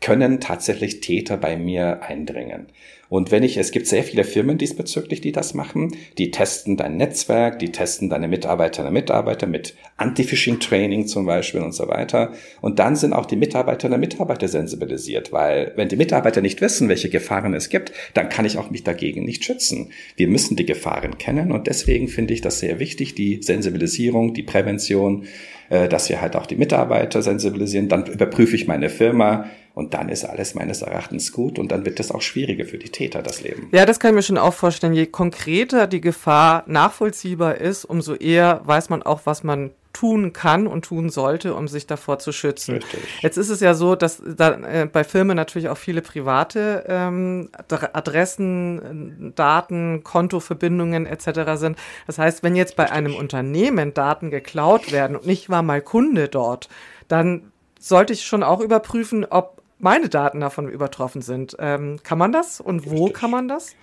[0.00, 2.68] können tatsächlich Täter bei mir eindringen.
[3.10, 6.96] Und wenn ich, es gibt sehr viele Firmen diesbezüglich, die das machen, die testen dein
[6.96, 12.32] Netzwerk, die testen deine Mitarbeiterinnen und Mitarbeiter mit Anti-Phishing-Training zum Beispiel und so weiter.
[12.60, 16.88] Und dann sind auch die Mitarbeiterinnen und Mitarbeiter sensibilisiert, weil wenn die Mitarbeiter nicht wissen,
[16.88, 19.90] welche Gefahren es gibt, dann kann ich auch mich dagegen nicht schützen.
[20.14, 24.44] Wir müssen die Gefahren kennen und deswegen finde ich das sehr wichtig, die Sensibilisierung, die
[24.44, 25.24] Prävention,
[25.68, 27.88] äh, dass wir halt auch die Mitarbeiter sensibilisieren.
[27.88, 32.00] Dann überprüfe ich meine Firma, und dann ist alles meines Erachtens gut und dann wird
[32.00, 33.68] es auch schwieriger für die Täter, das Leben.
[33.72, 34.92] Ja, das kann ich mir schon auch vorstellen.
[34.92, 40.66] Je konkreter die Gefahr nachvollziehbar ist, umso eher weiß man auch, was man tun kann
[40.66, 42.76] und tun sollte, um sich davor zu schützen.
[42.76, 43.00] Richtig.
[43.22, 47.48] Jetzt ist es ja so, dass da äh, bei Firmen natürlich auch viele private ähm,
[47.68, 51.56] Adressen, Daten, Kontoverbindungen etc.
[51.56, 51.76] sind.
[52.06, 52.98] Das heißt, wenn jetzt bei Richtig.
[52.98, 56.68] einem Unternehmen Daten geklaut werden und ich war mal Kunde dort,
[57.08, 61.56] dann sollte ich schon auch überprüfen, ob meine Daten davon übertroffen sind.
[61.58, 63.74] Ähm, kann man das und wo kann man das?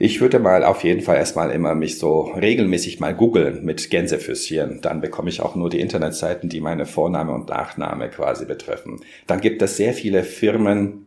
[0.00, 4.80] Ich würde mal auf jeden Fall erstmal immer mich so regelmäßig mal googeln mit Gänsefüßchen.
[4.80, 9.00] Dann bekomme ich auch nur die Internetseiten, die meine Vorname und Nachname quasi betreffen.
[9.26, 11.06] Dann gibt es sehr viele Firmen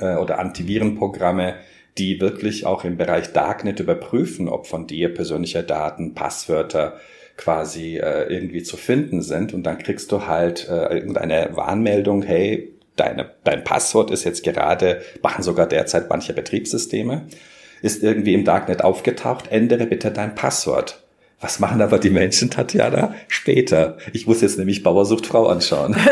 [0.00, 1.56] äh, oder Antivirenprogramme,
[1.98, 6.96] die wirklich auch im Bereich Darknet überprüfen, ob von dir persönliche Daten, Passwörter
[7.36, 9.52] quasi äh, irgendwie zu finden sind.
[9.52, 15.02] Und dann kriegst du halt äh, irgendeine Warnmeldung, hey, deine, dein Passwort ist jetzt gerade,
[15.22, 17.26] machen sogar derzeit manche Betriebssysteme,
[17.82, 21.02] ist irgendwie im Darknet aufgetaucht, ändere bitte dein Passwort.
[21.40, 23.14] Was machen aber die Menschen, Tatjana?
[23.28, 23.98] Später.
[24.12, 25.94] Ich muss jetzt nämlich Bauersucht Frau anschauen.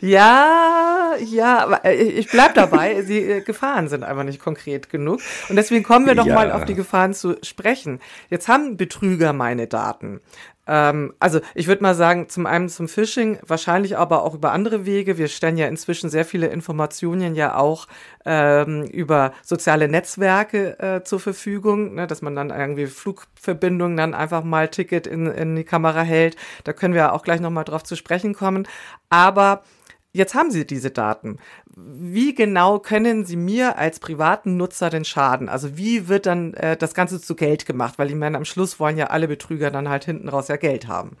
[0.00, 3.02] Ja, ja, aber äh, ich bleib dabei.
[3.08, 5.20] Die äh, Gefahren sind einfach nicht konkret genug.
[5.48, 6.34] Und deswegen kommen wir doch ja.
[6.34, 8.00] mal auf die Gefahren zu sprechen.
[8.30, 10.20] Jetzt haben Betrüger meine Daten.
[10.66, 14.84] Ähm, also ich würde mal sagen, zum einen zum Phishing, wahrscheinlich aber auch über andere
[14.86, 15.18] Wege.
[15.18, 17.86] Wir stellen ja inzwischen sehr viele Informationen ja auch
[18.24, 24.42] ähm, über soziale Netzwerke äh, zur Verfügung, ne, dass man dann irgendwie Flugverbindungen dann einfach
[24.42, 26.36] mal Ticket in, in die Kamera hält.
[26.64, 28.66] Da können wir auch gleich nochmal drauf zu sprechen kommen.
[29.08, 29.62] Aber
[30.16, 31.36] Jetzt haben Sie diese Daten.
[31.78, 35.50] Wie genau können Sie mir als privaten Nutzer den Schaden?
[35.50, 37.98] Also wie wird dann äh, das Ganze zu Geld gemacht?
[37.98, 40.88] Weil ich meine, am Schluss wollen ja alle Betrüger dann halt hinten raus ja Geld
[40.88, 41.18] haben.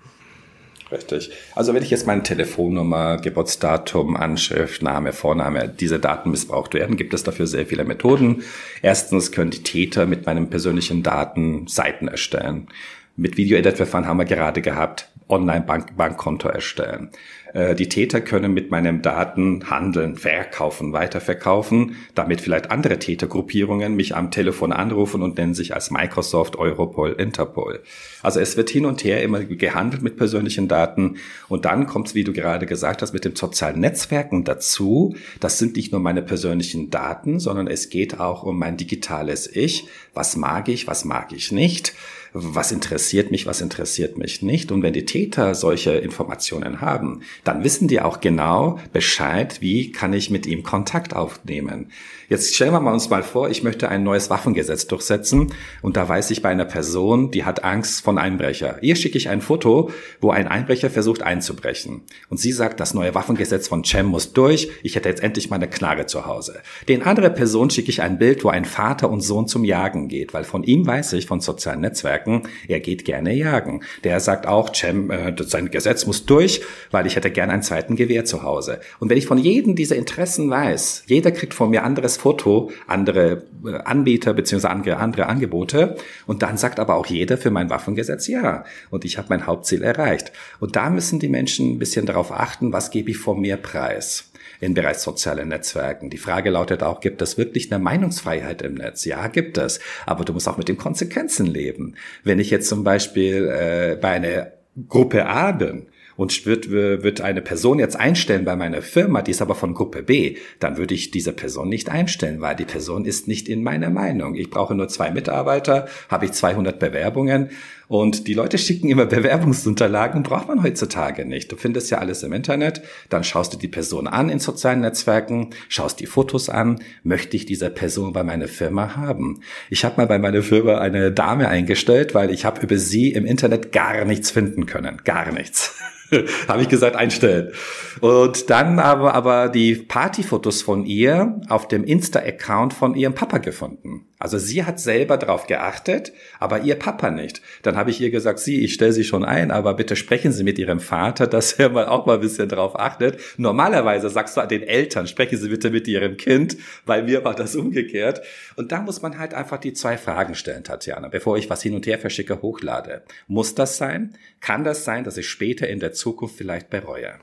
[0.90, 1.30] Richtig.
[1.54, 7.12] Also wenn ich jetzt meine Telefonnummer, Geburtsdatum, Anschrift, Name, Vorname, diese Daten missbraucht werden, gibt
[7.12, 8.42] es dafür sehr viele Methoden.
[8.80, 12.68] Erstens können die Täter mit meinen persönlichen Daten Seiten erstellen.
[13.16, 17.10] Mit Video-Edit-Verfahren haben wir gerade gehabt, Online-Bankkonto erstellen.
[17.56, 24.14] Äh, die Täter können mit meinen Daten handeln, verkaufen, weiterverkaufen, damit vielleicht andere Tätergruppierungen mich
[24.14, 27.80] am Telefon anrufen und nennen sich als Microsoft, Europol, Interpol.
[28.22, 31.16] Also es wird hin und her immer gehandelt mit persönlichen Daten
[31.48, 35.16] und dann kommt es, wie du gerade gesagt hast, mit den sozialen Netzwerken dazu.
[35.40, 39.88] Das sind nicht nur meine persönlichen Daten, sondern es geht auch um mein digitales Ich.
[40.12, 41.94] Was mag ich, was mag ich nicht?
[42.38, 44.70] Was interessiert mich, was interessiert mich nicht.
[44.70, 50.12] Und wenn die Täter solche Informationen haben, dann wissen die auch genau Bescheid, wie kann
[50.12, 51.90] ich mit ihm Kontakt aufnehmen.
[52.28, 56.32] Jetzt stellen wir uns mal vor, ich möchte ein neues Waffengesetz durchsetzen und da weiß
[56.32, 58.82] ich bei einer Person, die hat Angst von Einbrecher.
[58.82, 62.02] Ihr schicke ich ein Foto, wo ein Einbrecher versucht einzubrechen.
[62.28, 65.70] Und sie sagt, das neue Waffengesetz von Cem muss durch, ich hätte jetzt endlich meine
[65.70, 66.60] Knarre zu Hause.
[66.88, 70.34] Den andere Person schicke ich ein Bild, wo ein Vater und Sohn zum Jagen geht,
[70.34, 72.25] weil von ihm weiß ich, von sozialen Netzwerken,
[72.68, 73.82] er geht gerne jagen.
[74.04, 76.60] Der sagt auch, Cem, äh, sein Gesetz muss durch,
[76.90, 78.80] weil ich hätte gerne einen zweiten Gewehr zu Hause.
[78.98, 83.44] Und wenn ich von jedem dieser Interessen weiß, jeder kriegt von mir anderes Foto, andere
[83.64, 85.96] äh, Anbieter beziehungsweise andere, andere Angebote.
[86.26, 88.64] Und dann sagt aber auch jeder für mein Waffengesetz ja.
[88.90, 90.32] Und ich habe mein Hauptziel erreicht.
[90.60, 94.30] Und da müssen die Menschen ein bisschen darauf achten, was gebe ich vor mir preis
[94.60, 96.10] im Bereich soziale Netzwerken.
[96.10, 99.04] Die Frage lautet auch, gibt es wirklich eine Meinungsfreiheit im Netz?
[99.04, 99.80] Ja, gibt es.
[100.06, 101.94] Aber du musst auch mit den Konsequenzen leben.
[102.24, 104.52] Wenn ich jetzt zum Beispiel äh, bei einer
[104.88, 109.42] Gruppe A bin und wird, wird eine Person jetzt einstellen bei meiner Firma, die ist
[109.42, 113.28] aber von Gruppe B, dann würde ich diese Person nicht einstellen, weil die Person ist
[113.28, 114.34] nicht in meiner Meinung.
[114.34, 117.50] Ich brauche nur zwei Mitarbeiter, habe ich 200 Bewerbungen
[117.88, 121.52] und die Leute schicken immer Bewerbungsunterlagen, braucht man heutzutage nicht.
[121.52, 125.50] Du findest ja alles im Internet, dann schaust du die Person an in sozialen Netzwerken,
[125.68, 129.40] schaust die Fotos an, möchte ich diese Person bei meiner Firma haben.
[129.70, 133.24] Ich habe mal bei meiner Firma eine Dame eingestellt, weil ich habe über sie im
[133.24, 135.76] Internet gar nichts finden können, gar nichts.
[136.48, 137.52] habe ich gesagt, einstellen.
[138.00, 144.06] Und dann aber, aber die Partyfotos von ihr auf dem Insta-Account von ihrem Papa gefunden.
[144.18, 147.42] Also sie hat selber darauf geachtet, aber ihr Papa nicht.
[147.62, 150.42] Dann habe ich ihr gesagt, sie, ich stelle sie schon ein, aber bitte sprechen Sie
[150.42, 153.20] mit Ihrem Vater, dass er mal auch mal ein bisschen darauf achtet.
[153.36, 157.56] Normalerweise sagst du den Eltern, sprechen Sie bitte mit Ihrem Kind, bei mir war das
[157.56, 158.22] umgekehrt.
[158.56, 161.74] Und da muss man halt einfach die zwei Fragen stellen, Tatjana, bevor ich was hin
[161.74, 163.02] und her verschicke, hochlade.
[163.26, 164.14] Muss das sein?
[164.40, 167.14] Kann das sein, dass ich später in der Zukunft vielleicht bereue?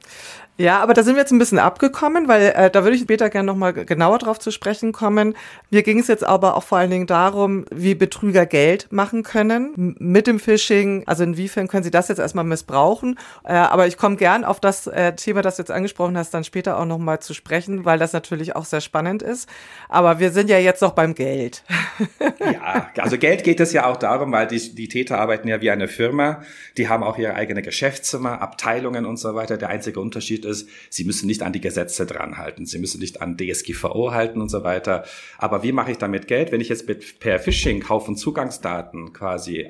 [0.56, 3.32] Ja, aber da sind wir jetzt ein bisschen abgekommen, weil äh, da würde ich später
[3.32, 5.36] gerne nochmal genauer drauf zu sprechen kommen.
[5.72, 9.96] Mir ging es jetzt aber auch vor allen Dingen darum, wie Betrüger Geld machen können
[9.98, 11.06] mit dem Phishing.
[11.08, 13.18] Also inwiefern können sie das jetzt erstmal missbrauchen.
[13.44, 16.44] Äh, aber ich komme gern auf das äh, Thema, das du jetzt angesprochen hast, dann
[16.44, 19.50] später auch nochmal zu sprechen, weil das natürlich auch sehr spannend ist.
[19.89, 21.63] Aber wir sind ja jetzt noch beim Geld.
[22.39, 25.72] ja, also Geld geht es ja auch darum, weil die, die Täter arbeiten ja wie
[25.72, 26.44] eine Firma.
[26.78, 29.58] Die haben auch ihre eigene Geschäftszimmer, Abteilungen und so weiter.
[29.58, 32.99] Der einzige Unterschied Unterschied ist, sie müssen nicht an die Gesetze dran halten, sie müssen
[32.99, 35.06] nicht an DSGVO halten und so weiter.
[35.38, 39.62] Aber wie mache ich damit Geld, wenn ich jetzt mit, per Phishing Haufen Zugangsdaten quasi
[39.62, 39.69] äh,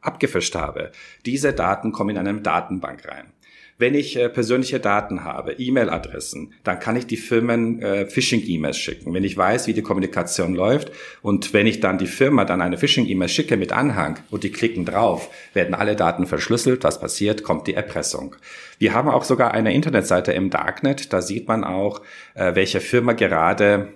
[0.00, 0.92] abgefischt habe?
[1.26, 3.32] Diese Daten kommen in eine Datenbank rein.
[3.76, 9.12] Wenn ich äh, persönliche Daten habe, E-Mail-Adressen, dann kann ich die Firmen äh, Phishing-E-Mails schicken.
[9.12, 12.78] Wenn ich weiß, wie die Kommunikation läuft und wenn ich dann die Firma dann eine
[12.78, 16.84] Phishing-E-Mail schicke mit Anhang und die klicken drauf, werden alle Daten verschlüsselt.
[16.84, 17.42] Was passiert?
[17.42, 18.36] Kommt die Erpressung.
[18.78, 21.12] Wir haben auch sogar eine Internetseite im Darknet.
[21.12, 22.00] Da sieht man auch,
[22.34, 23.88] äh, welche Firma gerade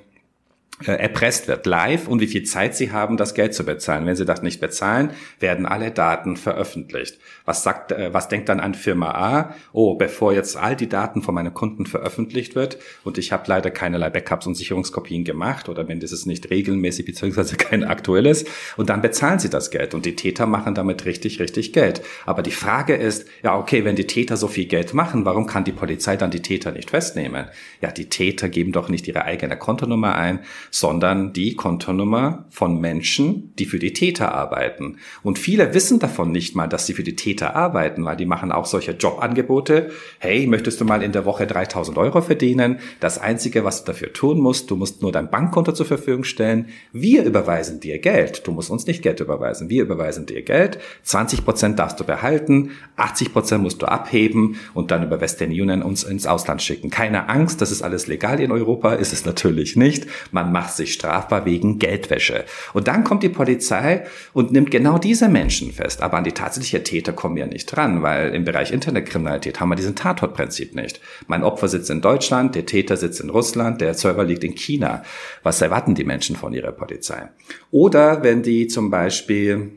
[0.86, 4.06] erpresst wird live und wie viel Zeit sie haben, das Geld zu bezahlen.
[4.06, 5.10] Wenn sie das nicht bezahlen,
[5.40, 7.18] werden alle Daten veröffentlicht.
[7.44, 9.54] Was sagt, äh, was denkt dann an Firma A?
[9.72, 13.70] Oh, bevor jetzt all die Daten von meinen Kunden veröffentlicht wird und ich habe leider
[13.70, 18.44] keinerlei Backups und Sicherungskopien gemacht oder wenn dieses nicht regelmäßig beziehungsweise kein aktuelles
[18.76, 22.02] und dann bezahlen sie das Geld und die Täter machen damit richtig, richtig Geld.
[22.24, 25.64] Aber die Frage ist, ja okay, wenn die Täter so viel Geld machen, warum kann
[25.64, 27.46] die Polizei dann die Täter nicht festnehmen?
[27.80, 33.52] Ja, die Täter geben doch nicht ihre eigene Kontonummer ein, sondern die Kontonummer von Menschen,
[33.58, 34.96] die für die Täter arbeiten.
[35.22, 38.52] Und viele wissen davon nicht mal, dass sie für die Täter arbeiten, weil die machen
[38.52, 39.90] auch solche Jobangebote.
[40.18, 42.78] Hey, möchtest du mal in der Woche 3000 Euro verdienen?
[43.00, 46.66] Das Einzige, was du dafür tun musst, du musst nur dein Bankkonto zur Verfügung stellen.
[46.92, 48.46] Wir überweisen dir Geld.
[48.46, 49.68] Du musst uns nicht Geld überweisen.
[49.68, 50.78] Wir überweisen dir Geld.
[51.02, 52.70] 20 Prozent darfst du behalten.
[52.96, 56.90] 80 Prozent musst du abheben und dann über Western Union uns ins Ausland schicken.
[56.90, 58.94] Keine Angst, das ist alles legal in Europa.
[58.94, 60.06] Ist es natürlich nicht.
[60.32, 62.44] Man macht sich strafbar wegen Geldwäsche.
[62.72, 66.02] Und dann kommt die Polizei und nimmt genau diese Menschen fest.
[66.02, 69.76] Aber an die tatsächliche Täter kommen wir nicht dran, weil im Bereich Internetkriminalität haben wir
[69.76, 71.00] diesen Tatortprinzip nicht.
[71.28, 75.04] Mein Opfer sitzt in Deutschland, der Täter sitzt in Russland, der Server liegt in China.
[75.44, 77.28] Was erwarten die Menschen von ihrer Polizei?
[77.70, 79.70] Oder wenn die zum Beispiel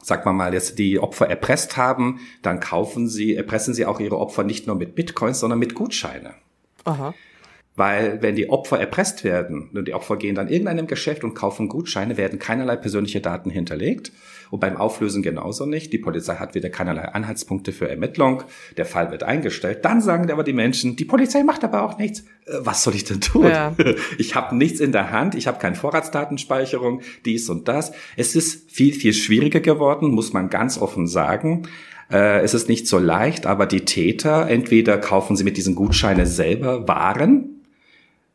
[0.00, 4.18] sag mal mal, jetzt die Opfer erpresst haben, dann kaufen sie, erpressen sie auch ihre
[4.18, 6.34] Opfer nicht nur mit Bitcoins, sondern mit Gutscheine.
[6.84, 7.14] Aha.
[7.74, 11.68] Weil wenn die Opfer erpresst werden und die Opfer gehen dann irgendeinem Geschäft und kaufen
[11.68, 14.12] Gutscheine, werden keinerlei persönliche Daten hinterlegt.
[14.50, 15.90] Und beim Auflösen genauso nicht.
[15.94, 18.42] Die Polizei hat wieder keinerlei Anhaltspunkte für Ermittlung.
[18.76, 19.86] Der Fall wird eingestellt.
[19.86, 22.20] Dann sagen aber die Menschen, die Polizei macht aber auch nichts.
[22.44, 23.46] Äh, was soll ich denn tun?
[23.46, 23.74] Ja.
[24.18, 25.34] Ich habe nichts in der Hand.
[25.34, 27.92] Ich habe keine Vorratsdatenspeicherung, dies und das.
[28.16, 31.68] Es ist viel, viel schwieriger geworden, muss man ganz offen sagen.
[32.10, 36.26] Äh, es ist nicht so leicht, aber die Täter, entweder kaufen sie mit diesen Gutscheinen
[36.26, 37.51] selber Waren,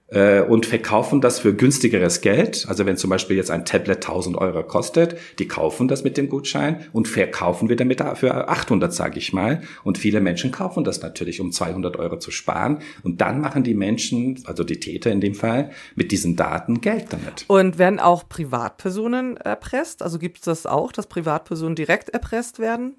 [0.07, 2.65] äh, und verkaufen das für günstigeres Geld.
[2.67, 6.29] Also wenn zum Beispiel jetzt ein Tablet 1000 Euro kostet, die kaufen das mit dem
[6.29, 9.61] Gutschein und verkaufen wir damit für 800, sage ich mal.
[9.83, 12.79] Und viele Menschen kaufen das natürlich, um 200 Euro zu sparen.
[13.03, 17.07] Und dann machen die Menschen, also die Täter in dem Fall, mit diesen Daten Geld
[17.09, 17.45] damit.
[17.47, 20.01] Und werden auch Privatpersonen erpresst?
[20.01, 22.95] Also gibt es das auch, dass Privatpersonen direkt erpresst werden?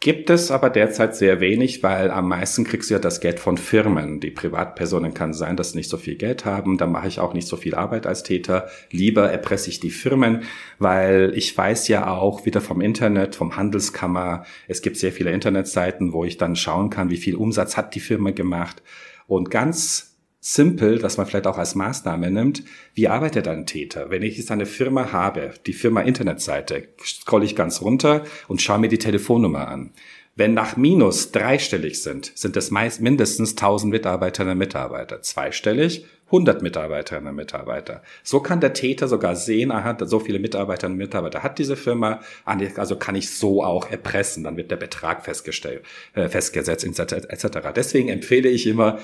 [0.00, 3.58] Gibt es aber derzeit sehr wenig, weil am meisten kriegst du ja das Geld von
[3.58, 4.20] Firmen.
[4.20, 6.78] Die Privatpersonen kann sein, dass sie nicht so viel Geld haben.
[6.78, 8.68] Da mache ich auch nicht so viel Arbeit als Täter.
[8.92, 10.44] Lieber erpresse ich die Firmen,
[10.78, 14.44] weil ich weiß ja auch wieder vom Internet, vom Handelskammer.
[14.68, 18.00] Es gibt sehr viele Internetseiten, wo ich dann schauen kann, wie viel Umsatz hat die
[18.00, 18.84] Firma gemacht.
[19.26, 20.07] Und ganz
[20.40, 22.62] simpel, dass man vielleicht auch als Maßnahme nimmt,
[22.94, 24.10] wie arbeitet ein Täter?
[24.10, 28.78] Wenn ich jetzt eine Firma habe, die Firma Internetseite, scrolle ich ganz runter und schaue
[28.78, 29.92] mir die Telefonnummer an.
[30.36, 35.20] Wenn nach Minus dreistellig sind, sind es meist mindestens 1000 Mitarbeiterinnen und Mitarbeiter.
[35.20, 38.02] Zweistellig 100 Mitarbeiterinnen und Mitarbeiter.
[38.22, 42.20] So kann der Täter sogar sehen, aha, so viele Mitarbeiterinnen und Mitarbeiter hat diese Firma,
[42.44, 45.82] also kann ich so auch erpressen, dann wird der Betrag festgestellt,
[46.14, 47.46] äh, festgesetzt etc.
[47.74, 48.98] Deswegen empfehle ich immer,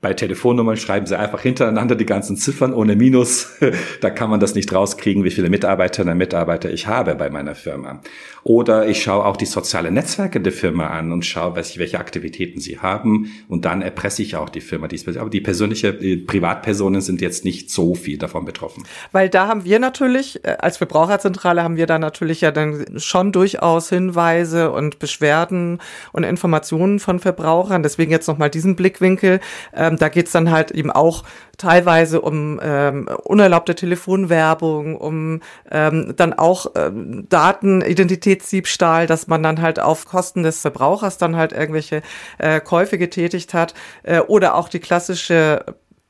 [0.00, 3.58] bei Telefonnummern schreiben sie einfach hintereinander die ganzen Ziffern ohne Minus.
[4.00, 7.56] da kann man das nicht rauskriegen, wie viele Mitarbeiterinnen und Mitarbeiter ich habe bei meiner
[7.56, 8.00] Firma.
[8.44, 12.78] Oder ich schaue auch die sozialen Netzwerke der Firma an und schaue, welche Aktivitäten sie
[12.78, 13.32] haben.
[13.48, 15.20] Und dann erpresse ich auch die Firma diesbezüglich.
[15.20, 18.84] Aber die persönliche, die Privatpersonen sind jetzt nicht so viel davon betroffen.
[19.10, 23.32] Weil da haben wir natürlich, äh, als Verbraucherzentrale haben wir da natürlich ja dann schon
[23.32, 25.80] durchaus Hinweise und Beschwerden
[26.12, 27.82] und Informationen von Verbrauchern.
[27.82, 29.40] Deswegen jetzt nochmal diesen Blickwinkel.
[29.72, 31.24] Äh, ähm, da geht's dann halt eben auch
[31.56, 39.80] teilweise um ähm, unerlaubte Telefonwerbung, um ähm, dann auch ähm, Datenidentitätsdiebstahl, dass man dann halt
[39.80, 42.02] auf Kosten des Verbrauchers dann halt irgendwelche
[42.38, 43.74] äh, Käufe getätigt hat
[44.04, 45.64] äh, oder auch die klassische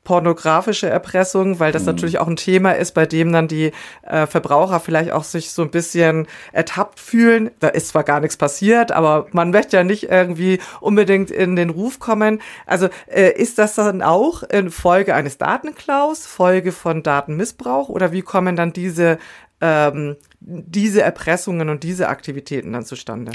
[0.08, 1.88] pornografische Erpressung, weil das mhm.
[1.88, 5.60] natürlich auch ein Thema ist, bei dem dann die äh, Verbraucher vielleicht auch sich so
[5.60, 7.50] ein bisschen ertappt fühlen.
[7.60, 11.68] Da ist zwar gar nichts passiert, aber man möchte ja nicht irgendwie unbedingt in den
[11.68, 12.40] Ruf kommen.
[12.64, 18.22] Also äh, ist das dann auch in Folge eines Datenklaus, Folge von Datenmissbrauch oder wie
[18.22, 19.18] kommen dann diese
[19.60, 23.32] ähm, diese Erpressungen und diese Aktivitäten dann zustande?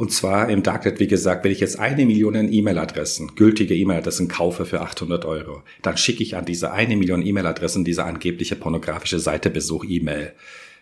[0.00, 4.64] Und zwar im Darknet, wie gesagt, wenn ich jetzt eine Million E-Mail-Adressen, gültige E-Mail-Adressen kaufe
[4.64, 9.50] für 800 Euro, dann schicke ich an diese eine Million E-Mail-Adressen diese angebliche pornografische Seite
[9.50, 10.32] Besuch E-Mail.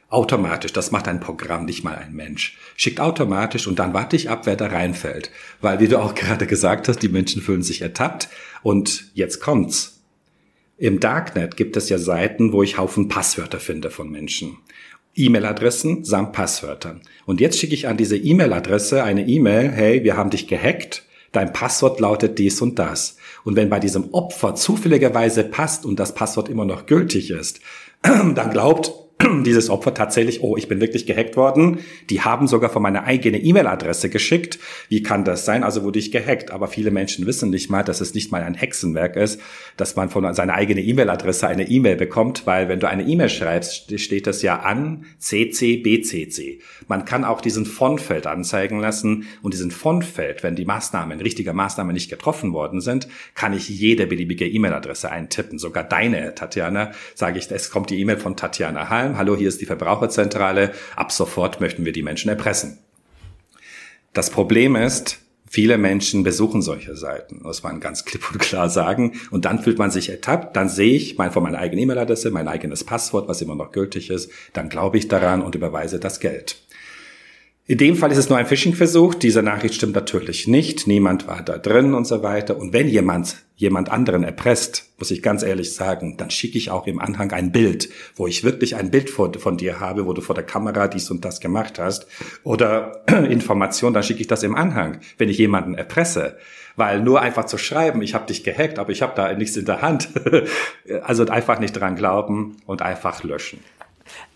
[0.09, 2.59] Automatisch, das macht ein Programm, nicht mal ein Mensch.
[2.76, 5.33] Schickt automatisch und dann warte ich ab, wer da reinfällt.
[5.61, 8.28] Weil, wie du auch gerade gesagt hast, die Menschen fühlen sich ertappt.
[8.62, 10.00] Und jetzt kommt's.
[10.76, 14.59] Im Darknet gibt es ja Seiten, wo ich Haufen Passwörter finde von Menschen.
[15.18, 17.00] E-Mail-Adressen samt Passwörtern.
[17.26, 21.52] Und jetzt schicke ich an diese E-Mail-Adresse eine E-Mail, hey, wir haben dich gehackt, dein
[21.52, 23.16] Passwort lautet dies und das.
[23.44, 27.61] Und wenn bei diesem Opfer zufälligerweise passt und das Passwort immer noch gültig ist,
[28.02, 28.92] dann glaubt
[29.44, 31.81] dieses Opfer tatsächlich, oh, ich bin wirklich gehackt worden.
[32.09, 34.59] Die haben sogar von meiner eigenen E-Mail-Adresse geschickt.
[34.88, 35.64] Wie kann das sein?
[35.64, 36.52] Also wurde ich gehackt.
[36.52, 39.40] Aber viele Menschen wissen nicht mal, dass es nicht mal ein Hexenwerk ist,
[39.76, 43.98] dass man von seiner eigenen E-Mail-Adresse eine E-Mail bekommt, weil wenn du eine E-Mail schreibst,
[43.98, 50.42] steht das ja an CC, Man kann auch diesen Fontfeld anzeigen lassen und diesen Fontfeld,
[50.42, 55.59] wenn die Maßnahmen, richtige Maßnahmen nicht getroffen worden sind, kann ich jede beliebige E-Mail-Adresse eintippen.
[55.59, 59.62] Sogar deine, Tatjana, sage ich, es kommt die E-Mail von Tatjana Halm hallo, hier ist
[59.62, 62.79] die Verbraucherzentrale, ab sofort möchten wir die Menschen erpressen.
[64.12, 69.14] Das Problem ist, Viele Menschen besuchen solche Seiten, muss man ganz klipp und klar sagen.
[69.31, 70.55] Und dann fühlt man sich ertappt.
[70.55, 74.11] Dann sehe ich mein, von meiner eigenen E-Mail-Adresse, mein eigenes Passwort, was immer noch gültig
[74.11, 74.31] ist.
[74.53, 76.61] Dann glaube ich daran und überweise das Geld.
[77.70, 79.14] In dem Fall ist es nur ein Phishing-Versuch.
[79.14, 80.87] Diese Nachricht stimmt natürlich nicht.
[80.87, 82.57] Niemand war da drin und so weiter.
[82.57, 86.87] Und wenn jemand jemand anderen erpresst, muss ich ganz ehrlich sagen, dann schicke ich auch
[86.87, 90.22] im Anhang ein Bild, wo ich wirklich ein Bild von, von dir habe, wo du
[90.22, 92.07] vor der Kamera dies und das gemacht hast.
[92.42, 96.38] Oder Information, dann schicke ich das im Anhang, wenn ich jemanden erpresse.
[96.76, 99.66] Weil nur einfach zu schreiben, ich habe dich gehackt, aber ich habe da nichts in
[99.66, 100.09] der Hand.
[101.02, 103.59] also einfach nicht dran glauben und einfach löschen.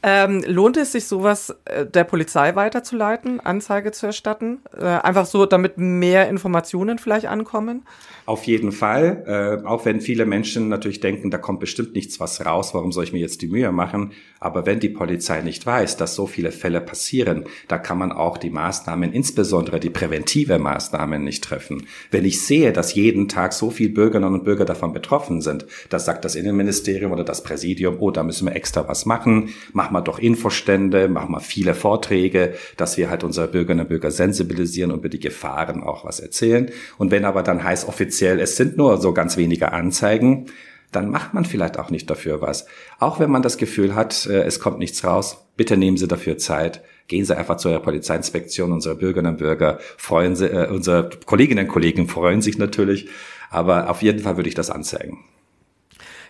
[0.02, 4.60] Ähm, lohnt es sich, sowas äh, der Polizei weiterzuleiten, Anzeige zu erstatten?
[4.76, 7.86] Äh, einfach so, damit mehr Informationen vielleicht ankommen?
[8.24, 12.44] Auf jeden Fall, äh, auch wenn viele Menschen natürlich denken, da kommt bestimmt nichts was
[12.46, 14.12] raus, warum soll ich mir jetzt die Mühe machen?
[14.38, 18.38] Aber wenn die Polizei nicht weiß, dass so viele Fälle passieren, da kann man auch
[18.38, 21.86] die Maßnahmen, insbesondere die präventive Maßnahmen nicht treffen.
[22.12, 26.04] Wenn ich sehe, dass jeden Tag so viele Bürgerinnen und Bürger davon betroffen sind, das
[26.04, 30.00] sagt das Innenministerium oder das Präsidium, oh, da müssen wir extra was machen, machen wir
[30.00, 34.98] doch Infostände, machen wir viele Vorträge, dass wir halt unsere Bürgerinnen und Bürger sensibilisieren und
[34.98, 36.70] über die Gefahren auch was erzählen.
[36.98, 40.46] Und wenn aber dann heißt offiziell offiziell, es sind nur so ganz wenige Anzeigen,
[40.90, 42.66] dann macht man vielleicht auch nicht dafür was.
[42.98, 46.36] Auch wenn man das Gefühl hat, äh, es kommt nichts raus, bitte nehmen Sie dafür
[46.36, 46.82] Zeit.
[47.08, 48.70] Gehen Sie einfach zu Ihrer Polizeiinspektion.
[48.70, 53.08] Unsere Bürgerinnen und Bürger freuen sich, äh, unsere Kolleginnen und Kollegen freuen sich natürlich.
[53.50, 55.24] Aber auf jeden Fall würde ich das anzeigen.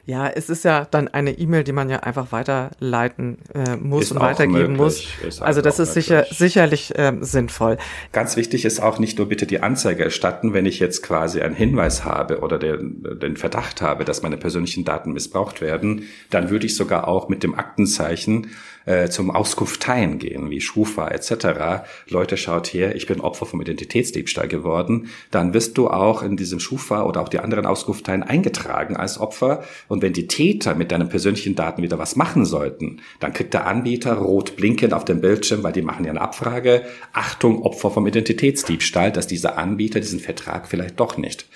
[0.05, 4.13] Ja, es ist ja dann eine E-Mail, die man ja einfach weiterleiten äh, muss ist
[4.13, 5.17] und weitergeben möglich.
[5.23, 5.41] muss.
[5.41, 7.79] also das ist sicher sicherlich äh, sinnvoll.
[8.11, 11.55] Ganz wichtig ist auch nicht nur bitte die Anzeige erstatten, wenn ich jetzt quasi einen
[11.55, 16.67] Hinweis habe oder den, den Verdacht habe, dass meine persönlichen Daten missbraucht werden, dann würde
[16.67, 18.49] ich sogar auch mit dem Aktenzeichen
[18.87, 21.85] äh, zum Auskunfteien gehen, wie Schufa etc.
[22.09, 25.09] Leute, schaut her, ich bin Opfer vom Identitätsdiebstahl geworden.
[25.31, 29.65] Dann wirst du auch in diesem Schufa oder auch die anderen Auskunfteien eingetragen als Opfer.
[29.89, 33.67] Und wenn die Täter mit deinen persönlichen Daten wieder was machen sollten, dann kriegt der
[33.67, 36.83] Anbieter rot blinkend auf dem Bildschirm, weil die machen ja eine Abfrage.
[37.13, 41.47] Achtung, Opfer vom Identitätsdiebstahl, dass dieser Anbieter diesen Vertrag vielleicht doch nicht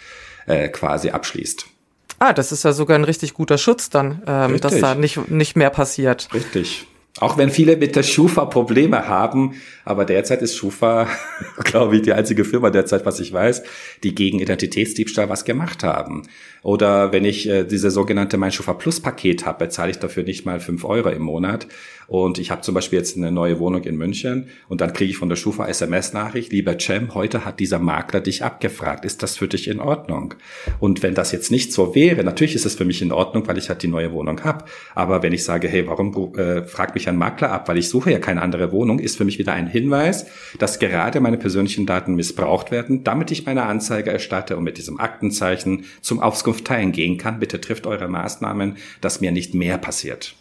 [0.46, 1.66] äh, quasi abschließt.
[2.18, 5.56] Ah, das ist ja sogar ein richtig guter Schutz dann, ähm, dass da nicht, nicht
[5.56, 6.28] mehr passiert.
[6.32, 6.86] Richtig.
[7.18, 11.08] Auch wenn viele mit der Schufa Probleme haben, aber derzeit ist Schufa,
[11.64, 13.62] glaube ich, die einzige Firma derzeit, was ich weiß,
[14.02, 16.24] die gegen Identitätsdiebstahl was gemacht haben.
[16.62, 20.44] Oder wenn ich äh, diese sogenannte Mein Schufa Plus Paket habe, bezahle ich dafür nicht
[20.44, 21.68] mal fünf Euro im Monat.
[22.08, 25.16] Und ich habe zum Beispiel jetzt eine neue Wohnung in München und dann kriege ich
[25.16, 29.04] von der Schufa SMS-Nachricht, lieber Cem, heute hat dieser Makler dich abgefragt.
[29.04, 30.34] Ist das für dich in Ordnung?
[30.78, 33.58] Und wenn das jetzt nicht so wäre, natürlich ist es für mich in Ordnung, weil
[33.58, 34.64] ich halt die neue Wohnung habe.
[34.94, 38.10] Aber wenn ich sage, hey, warum äh, fragt mich ein Makler ab, weil ich suche
[38.10, 40.26] ja keine andere Wohnung, ist für mich wieder ein Hinweis,
[40.58, 45.00] dass gerade meine persönlichen Daten missbraucht werden, damit ich meine Anzeige erstatte und mit diesem
[45.00, 47.38] Aktenzeichen zum Auskunftsteilen gehen kann.
[47.38, 50.34] Bitte trifft eure Maßnahmen, dass mir nicht mehr passiert.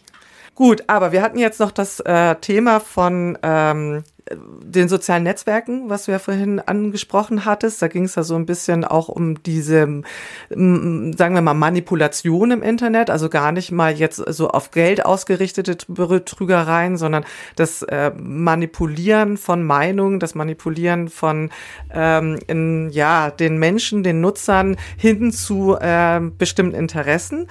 [0.54, 6.06] Gut, aber wir hatten jetzt noch das äh, Thema von ähm, den sozialen Netzwerken, was
[6.06, 7.80] du ja vorhin angesprochen hattest.
[7.80, 10.02] Da ging es ja so ein bisschen auch um diese,
[10.48, 15.76] sagen wir mal, Manipulation im Internet, also gar nicht mal jetzt so auf Geld ausgerichtete
[15.86, 21.50] Betrügereien, sondern das äh, Manipulieren von Meinungen, das Manipulieren von
[21.92, 27.46] ähm, in, ja, den Menschen, den Nutzern hin zu äh, bestimmten Interessen.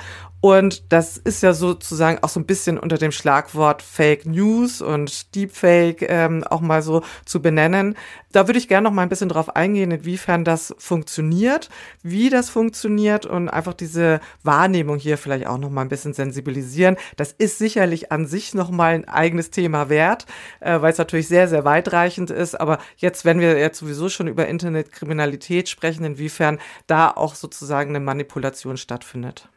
[0.46, 5.34] Und das ist ja sozusagen auch so ein bisschen unter dem Schlagwort Fake News und
[5.34, 7.96] Deepfake ähm, auch mal so zu benennen.
[8.32, 11.70] Da würde ich gerne noch mal ein bisschen drauf eingehen, inwiefern das funktioniert,
[12.04, 16.98] wie das funktioniert und einfach diese Wahrnehmung hier vielleicht auch noch mal ein bisschen sensibilisieren.
[17.16, 20.26] Das ist sicherlich an sich noch mal ein eigenes Thema wert,
[20.60, 22.60] äh, weil es natürlich sehr, sehr weitreichend ist.
[22.60, 28.00] Aber jetzt, wenn wir jetzt sowieso schon über Internetkriminalität sprechen, inwiefern da auch sozusagen eine
[28.00, 29.50] Manipulation stattfindet.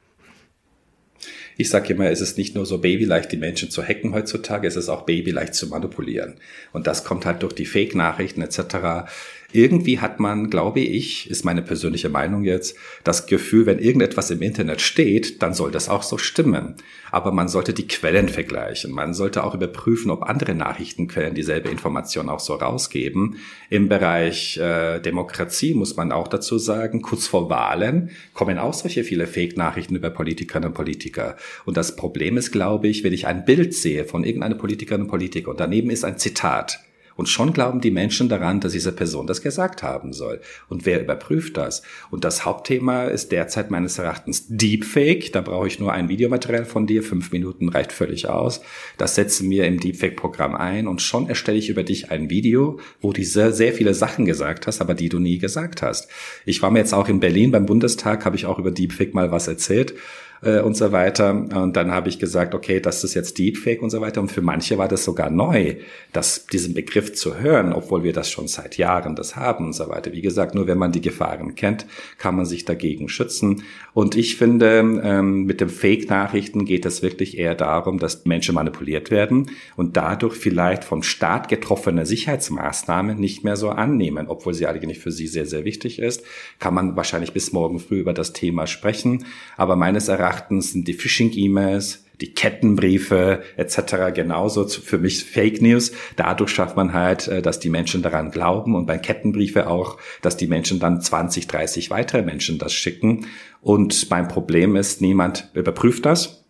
[1.60, 4.76] Ich sage immer, es ist nicht nur so babyleicht, die Menschen zu hacken heutzutage, es
[4.76, 6.36] ist auch babyleicht zu manipulieren.
[6.72, 9.08] Und das kommt halt durch die Fake-Nachrichten etc.
[9.50, 14.42] Irgendwie hat man, glaube ich, ist meine persönliche Meinung jetzt, das Gefühl, wenn irgendetwas im
[14.42, 16.74] Internet steht, dann soll das auch so stimmen.
[17.10, 18.92] Aber man sollte die Quellen vergleichen.
[18.92, 23.36] Man sollte auch überprüfen, ob andere Nachrichtenquellen dieselbe Information auch so rausgeben.
[23.70, 29.02] Im Bereich äh, Demokratie muss man auch dazu sagen, kurz vor Wahlen kommen auch solche
[29.02, 31.36] viele Fake-Nachrichten über Politikerinnen und Politiker.
[31.64, 35.08] Und das Problem ist, glaube ich, wenn ich ein Bild sehe von irgendeiner Politikerin und
[35.08, 36.80] Politiker und daneben ist ein Zitat,
[37.18, 40.40] und schon glauben die Menschen daran, dass diese Person das gesagt haben soll.
[40.68, 41.82] Und wer überprüft das?
[42.12, 45.32] Und das Hauptthema ist derzeit meines Erachtens Deepfake.
[45.32, 47.02] Da brauche ich nur ein Videomaterial von dir.
[47.02, 48.60] Fünf Minuten reicht völlig aus.
[48.98, 53.12] Das setzen wir im Deepfake-Programm ein und schon erstelle ich über dich ein Video, wo
[53.12, 56.08] du sehr, sehr viele Sachen gesagt hast, aber die du nie gesagt hast.
[56.46, 59.32] Ich war mir jetzt auch in Berlin beim Bundestag, habe ich auch über Deepfake mal
[59.32, 59.94] was erzählt.
[60.42, 61.30] Äh, und so weiter.
[61.30, 64.20] Und dann habe ich gesagt, okay, das ist jetzt Deepfake und so weiter.
[64.20, 65.76] Und für manche war das sogar neu,
[66.12, 69.88] das, diesen Begriff zu hören, obwohl wir das schon seit Jahren das haben und so
[69.88, 70.12] weiter.
[70.12, 71.86] Wie gesagt, nur wenn man die Gefahren kennt,
[72.18, 73.64] kann man sich dagegen schützen.
[73.94, 79.10] Und ich finde, ähm, mit dem Fake-Nachrichten geht es wirklich eher darum, dass Menschen manipuliert
[79.10, 84.98] werden und dadurch vielleicht vom Staat getroffene Sicherheitsmaßnahmen nicht mehr so annehmen, obwohl sie eigentlich
[84.98, 86.24] für sie sehr, sehr wichtig ist.
[86.58, 89.24] Kann man wahrscheinlich bis morgen früh über das Thema sprechen.
[89.56, 94.12] Aber meines Erachtens Erachtens sind die Phishing-E-Mails, die Kettenbriefe etc.
[94.14, 95.92] genauso für mich Fake News.
[96.16, 100.36] Dadurch schafft man halt, äh, dass die Menschen daran glauben und bei Kettenbriefe auch, dass
[100.36, 103.26] die Menschen dann 20, 30 weitere Menschen das schicken.
[103.62, 106.44] Und mein Problem ist, niemand überprüft das.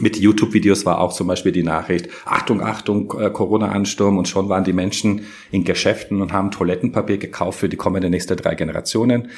[0.00, 4.64] Mit YouTube-Videos war auch zum Beispiel die Nachricht, Achtung, Achtung, äh, Corona-Ansturm und schon waren
[4.64, 9.30] die Menschen in Geschäften und haben Toilettenpapier gekauft für die kommende nächste drei Generationen.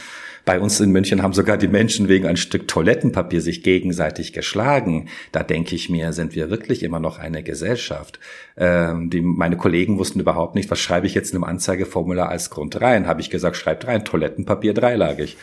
[0.49, 5.11] Bei uns in München haben sogar die Menschen wegen ein Stück Toilettenpapier sich gegenseitig geschlagen.
[5.31, 8.19] Da denke ich mir, sind wir wirklich immer noch eine Gesellschaft.
[8.57, 12.49] Ähm, die, meine Kollegen wussten überhaupt nicht, was schreibe ich jetzt in einem Anzeigeformular als
[12.49, 13.07] Grund rein.
[13.07, 15.37] Habe ich gesagt, schreibt rein, Toilettenpapier dreilagig.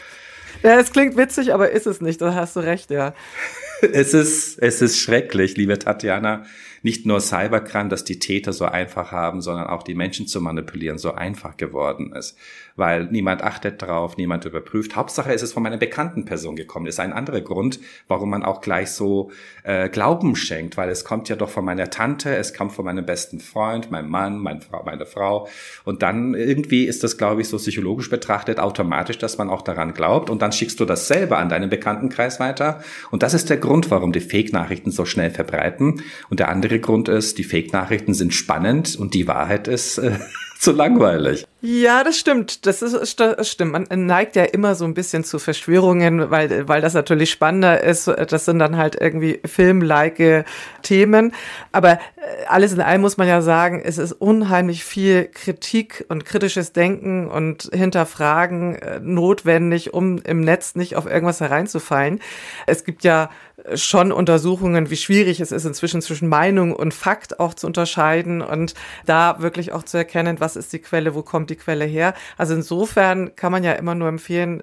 [0.63, 2.19] Ja, es klingt witzig, aber ist es nicht.
[2.19, 3.13] Da hast du recht, ja.
[3.93, 6.45] es ist, es ist schrecklich, liebe Tatjana
[6.85, 10.99] nicht nur Cybercrime, dass die Täter so einfach haben, sondern auch die Menschen zu manipulieren
[10.99, 12.37] so einfach geworden ist.
[12.75, 14.95] Weil niemand achtet drauf, niemand überprüft.
[14.95, 16.87] Hauptsache ist es von meiner bekannten Person gekommen.
[16.87, 19.31] Ist ein anderer Grund, warum man auch gleich so
[19.63, 23.05] äh, Glauben schenkt, weil es kommt ja doch von meiner Tante, es kommt von meinem
[23.05, 25.47] besten Freund, meinem Mann, mein Frau, meine Frau.
[25.85, 29.93] Und dann irgendwie ist das, glaube ich, so psychologisch betrachtet automatisch, dass man auch daran
[29.93, 30.29] glaubt.
[30.29, 32.81] Und dann schickst du das selber an deinen Bekanntenkreis weiter.
[33.11, 36.01] Und das ist der Grund, warum die Fake-Nachrichten so schnell verbreiten.
[36.29, 40.19] Und der andere Grund ist, die Fake-Nachrichten sind spannend und die Wahrheit ist äh,
[40.65, 41.45] zu langweilig.
[41.61, 42.65] Ja, das stimmt.
[42.65, 43.71] Das ist das stimmt.
[43.71, 48.07] Man neigt ja immer so ein bisschen zu Verschwörungen, weil weil das natürlich spannender ist.
[48.07, 50.43] Das sind dann halt irgendwie filmlike
[50.81, 51.33] Themen.
[51.71, 51.99] Aber
[52.47, 57.27] alles in allem muss man ja sagen, es ist unheimlich viel Kritik und kritisches Denken
[57.27, 62.19] und Hinterfragen äh, notwendig, um im Netz nicht auf irgendwas hereinzufallen.
[62.67, 63.29] Es gibt ja
[63.73, 68.73] schon Untersuchungen, wie schwierig es ist, inzwischen zwischen Meinung und Fakt auch zu unterscheiden und
[69.05, 72.13] da wirklich auch zu erkennen, was ist die Quelle, wo kommt die Quelle her.
[72.37, 74.61] Also insofern kann man ja immer nur empfehlen,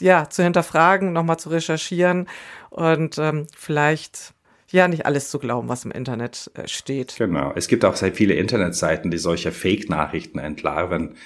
[0.00, 2.28] ja, zu hinterfragen, nochmal zu recherchieren
[2.70, 4.33] und ähm, vielleicht
[4.74, 7.16] ja nicht alles zu glauben, was im Internet äh, steht.
[7.16, 7.52] Genau.
[7.54, 11.16] Es gibt auch sehr viele Internetseiten, die solche Fake-Nachrichten entlarven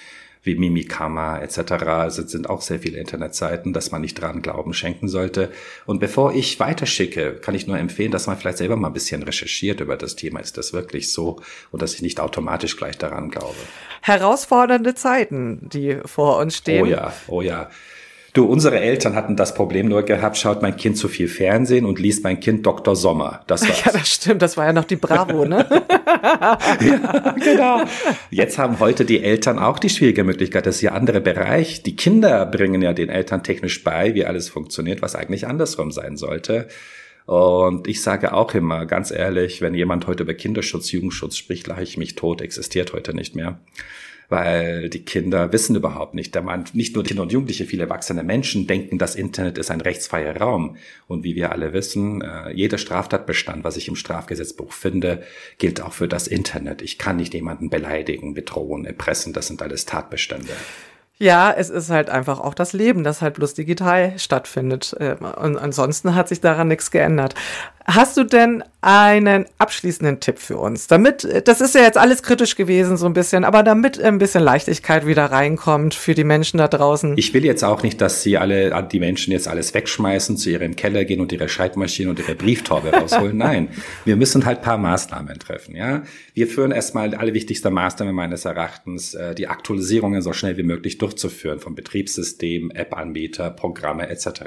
[0.43, 1.73] wie Mimikama etc.
[1.85, 5.51] Also sind auch sehr viele Internetseiten, dass man nicht dran Glauben schenken sollte.
[5.85, 9.23] Und bevor ich weiterschicke, kann ich nur empfehlen, dass man vielleicht selber mal ein bisschen
[9.23, 10.41] recherchiert über das Thema.
[10.41, 11.41] Ist das wirklich so?
[11.71, 13.57] Und dass ich nicht automatisch gleich daran glaube.
[14.03, 16.83] Herausfordernde Zeiten, die vor uns stehen.
[16.83, 17.69] Oh ja, oh ja.
[18.39, 21.99] Du, unsere Eltern hatten das Problem nur gehabt, schaut mein Kind zu viel Fernsehen und
[21.99, 22.95] liest mein Kind Dr.
[22.95, 23.41] Sommer.
[23.49, 23.85] Das war's.
[23.85, 25.67] Ja, das stimmt, das war ja noch die Bravo, ne?
[26.23, 27.81] ja, genau.
[28.31, 31.83] Jetzt haben heute die Eltern auch die schwierige Möglichkeit, das ist ja andere Bereich.
[31.83, 36.17] Die Kinder bringen ja den Eltern technisch bei, wie alles funktioniert, was eigentlich andersrum sein
[36.17, 36.69] sollte.
[37.27, 41.83] Und ich sage auch immer, ganz ehrlich, wenn jemand heute über Kinderschutz, Jugendschutz spricht, lache
[41.83, 43.59] ich mich tot, existiert heute nicht mehr
[44.29, 46.35] weil die Kinder wissen überhaupt nicht.
[46.37, 49.81] Da man, nicht nur Kinder und Jugendliche, viele erwachsene Menschen denken, das Internet ist ein
[49.81, 50.77] rechtsfreier Raum.
[51.07, 55.23] Und wie wir alle wissen, äh, jeder Straftatbestand, was ich im Strafgesetzbuch finde,
[55.59, 56.83] gilt auch für das Internet.
[56.83, 59.33] Ich kann nicht jemanden beleidigen, bedrohen, erpressen.
[59.33, 60.53] Das sind alles Tatbestände.
[61.21, 64.95] Ja, es ist halt einfach auch das Leben, das halt bloß digital stattfindet.
[65.01, 67.35] Äh, und ansonsten hat sich daran nichts geändert.
[67.91, 70.89] Hast du denn einen abschließenden Tipp für uns?
[70.89, 74.43] Damit, das ist ja jetzt alles kritisch gewesen, so ein bisschen, aber damit ein bisschen
[74.43, 77.17] Leichtigkeit wieder reinkommt für die Menschen da draußen.
[77.17, 80.77] Ich will jetzt auch nicht, dass sie alle, die Menschen jetzt alles wegschmeißen, zu ihrem
[80.77, 83.37] Keller gehen und ihre Schreibmaschine und ihre Brieftaube rausholen.
[83.39, 83.69] Nein,
[84.05, 86.03] wir müssen halt paar Maßnahmen treffen, ja.
[86.35, 90.99] Wir führen erstmal alle wichtigste Maßnahmen meines Erachtens, äh, die Aktualisierungen so schnell wie möglich
[91.09, 94.43] durchzuführen vom Betriebssystem, App-Anbieter, Programme etc.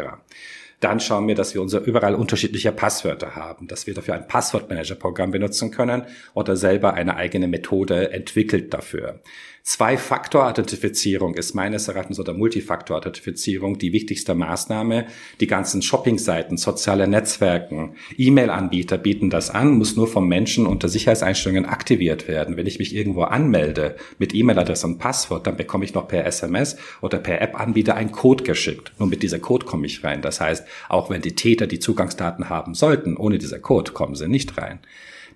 [0.79, 5.31] Dann schauen wir, dass wir unser überall unterschiedliche Passwörter haben, dass wir dafür ein Passwortmanager-Programm
[5.31, 6.03] benutzen können
[6.33, 9.21] oder selber eine eigene Methode entwickelt dafür.
[9.63, 15.05] Zwei-Faktor-Authentifizierung ist meines Erachtens oder Multifaktor-Authentifizierung die wichtigste Maßnahme.
[15.39, 21.65] Die ganzen Shopping-Seiten, soziale Netzwerken, E-Mail-Anbieter bieten das an, muss nur vom Menschen unter Sicherheitseinstellungen
[21.65, 22.57] aktiviert werden.
[22.57, 26.77] Wenn ich mich irgendwo anmelde mit E-Mail-Adresse und Passwort, dann bekomme ich noch per SMS
[27.01, 28.93] oder per App-Anbieter einen Code geschickt.
[28.97, 30.23] Nur mit dieser Code komme ich rein.
[30.23, 34.27] Das heißt, auch wenn die Täter die Zugangsdaten haben sollten, ohne dieser Code kommen sie
[34.27, 34.79] nicht rein.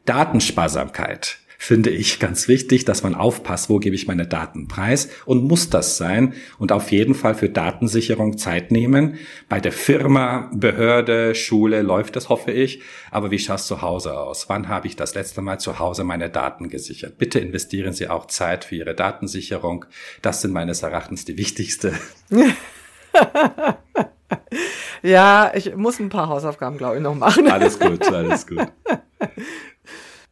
[0.06, 5.44] Datensparsamkeit finde ich ganz wichtig, dass man aufpasst, wo gebe ich meine Daten preis und
[5.44, 9.18] muss das sein und auf jeden Fall für Datensicherung Zeit nehmen.
[9.50, 12.82] Bei der Firma, Behörde, Schule läuft das, hoffe ich.
[13.10, 14.48] Aber wie schaut es zu Hause aus?
[14.48, 17.18] Wann habe ich das letzte Mal zu Hause meine Daten gesichert?
[17.18, 19.86] Bitte investieren Sie auch Zeit für Ihre Datensicherung.
[20.22, 21.94] Das sind meines Erachtens die wichtigste.
[25.02, 27.48] ja, ich muss ein paar Hausaufgaben, glaube ich, noch machen.
[27.50, 28.68] Alles gut, alles gut.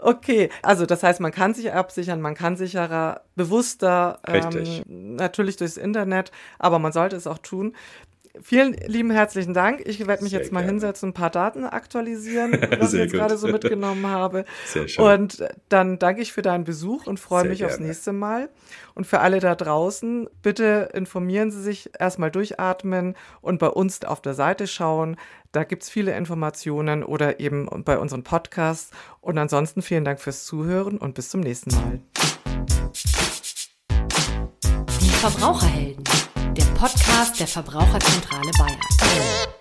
[0.03, 5.77] Okay, also das heißt, man kann sich absichern, man kann sicherer, bewusster, ähm, natürlich durchs
[5.77, 7.73] Internet, aber man sollte es auch tun.
[8.41, 9.83] Vielen lieben herzlichen Dank.
[9.85, 10.71] Ich werde mich Sehr jetzt mal gerne.
[10.73, 14.45] hinsetzen, ein paar Daten aktualisieren, was ich jetzt gerade so mitgenommen habe.
[14.65, 15.05] Sehr schön.
[15.05, 17.73] Und dann danke ich für deinen Besuch und freue Sehr mich gerne.
[17.73, 18.49] aufs nächste Mal.
[18.95, 24.19] Und für alle da draußen, bitte informieren Sie sich, erstmal durchatmen und bei uns auf
[24.19, 25.15] der Seite schauen.
[25.53, 28.89] Da gibt es viele Informationen oder eben bei unseren Podcasts.
[29.21, 32.01] Und ansonsten vielen Dank fürs Zuhören und bis zum nächsten Mal.
[34.99, 36.03] Die Verbraucherhelden
[36.57, 39.52] der Podcast der Verbraucherzentrale Bayern.